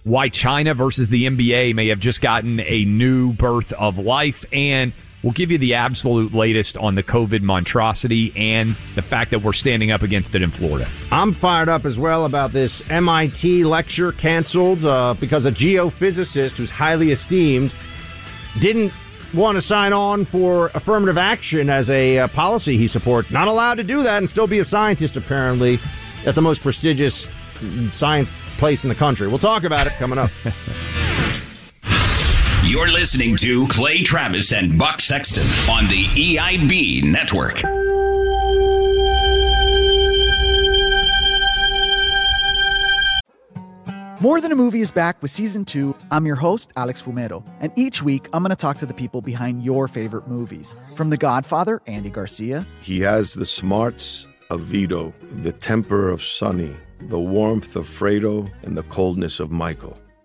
why 0.03 0.29
China 0.29 0.75
versus 0.75 1.09
the 1.09 1.27
NBA 1.27 1.75
may 1.75 1.89
have 1.89 2.01
just 2.01 2.21
gotten 2.21 2.61
a 2.61 2.85
new 2.85 3.33
birth 3.33 3.73
of 3.73 3.99
life. 3.99 4.45
And 4.53 4.93
we'll 5.25 5.33
give 5.33 5.51
you 5.51 5.59
the 5.59 5.75
absolute 5.75 6.35
latest 6.35 6.77
on 6.77 6.95
the 6.95 7.03
COVID 7.03 7.41
monstrosity 7.41 8.33
and 8.37 8.77
the 8.95 9.03
fact 9.03 9.31
that 9.31 9.41
we're 9.41 9.55
standing 9.55 9.91
up 9.91 10.03
against 10.03 10.35
it 10.35 10.43
in 10.43 10.51
Florida. 10.51 10.89
I'm 11.11 11.33
fired 11.33 11.71
up 11.71 11.87
as 11.87 11.99
well 11.99 12.27
about 12.27 12.53
this 12.53 12.83
MIT 12.91 13.65
lecture 13.65 14.13
canceled 14.13 14.85
uh, 14.85 15.15
because 15.19 15.47
a 15.47 15.51
geophysicist 15.51 16.59
who's 16.59 16.71
highly 16.71 17.11
esteemed 17.11 17.75
didn't 18.61 18.93
want 19.33 19.57
to 19.57 19.63
sign 19.63 19.93
on 19.93 20.25
for 20.25 20.71
affirmative 20.75 21.19
action 21.19 21.71
as 21.71 21.91
a 21.91 22.19
uh, 22.19 22.29
policy 22.29 22.77
he 22.77 22.87
supports. 22.87 23.31
Not 23.31 23.49
allowed 23.49 23.77
to 23.77 23.83
do 23.83 24.03
that 24.03 24.19
and 24.19 24.29
still 24.29 24.47
be 24.47 24.59
a 24.59 24.65
scientist, 24.65 25.17
apparently, 25.17 25.81
at 26.27 26.35
the 26.35 26.43
most 26.43 26.61
prestigious 26.61 27.29
science 27.93 28.31
place 28.59 28.85
in 28.85 28.89
the 28.91 28.95
country. 28.95 29.27
We'll 29.27 29.39
talk 29.39 29.65
about 29.65 29.87
it 29.87 29.95
coming 29.95 30.19
up. 30.19 30.31
You're 32.67 32.89
listening 32.89 33.37
to 33.37 33.69
Clay 33.69 34.03
Travis 34.03 34.55
and 34.55 34.79
Buck 34.79 34.99
Sexton 35.03 35.45
on 35.71 35.87
the 35.87 36.07
EIB 36.07 37.05
network. 37.05 37.63
More 44.23 44.41
Than 44.41 44.51
a 44.51 44.57
Movie 44.57 44.81
is 44.81 44.91
back 44.91 45.21
with 45.21 45.31
season 45.31 45.67
two. 45.67 45.95
I'm 46.11 46.25
your 46.25 46.37
host, 46.37 46.73
Alex 46.77 47.03
Fumero, 47.03 47.45
and 47.61 47.71
each 47.77 48.03
week 48.03 48.29
I'm 48.33 48.43
going 48.43 48.49
to 48.49 48.57
talk 48.57 48.79
to 48.79 48.87
the 48.87 48.95
people 48.95 49.21
behind 49.21 49.63
your 49.63 49.87
favorite 49.87 50.27
movies. 50.27 50.75
From 50.95 51.11
The 51.11 51.19
Godfather, 51.19 51.83
Andy 51.87 52.09
Garcia, 52.09 52.65
He 52.81 52.99
has 53.01 53.35
the 53.35 53.45
smarts 53.45 54.27
of 54.49 54.61
Vito, 54.63 55.13
the 55.21 55.53
temper 55.53 56.09
of 56.09 56.23
Sonny, 56.23 56.75
the 57.03 57.21
warmth 57.21 57.77
of 57.77 57.87
Fredo, 57.87 58.51
and 58.63 58.79
the 58.79 58.85
coldness 58.85 59.39
of 59.39 59.51
Michael. 59.51 59.99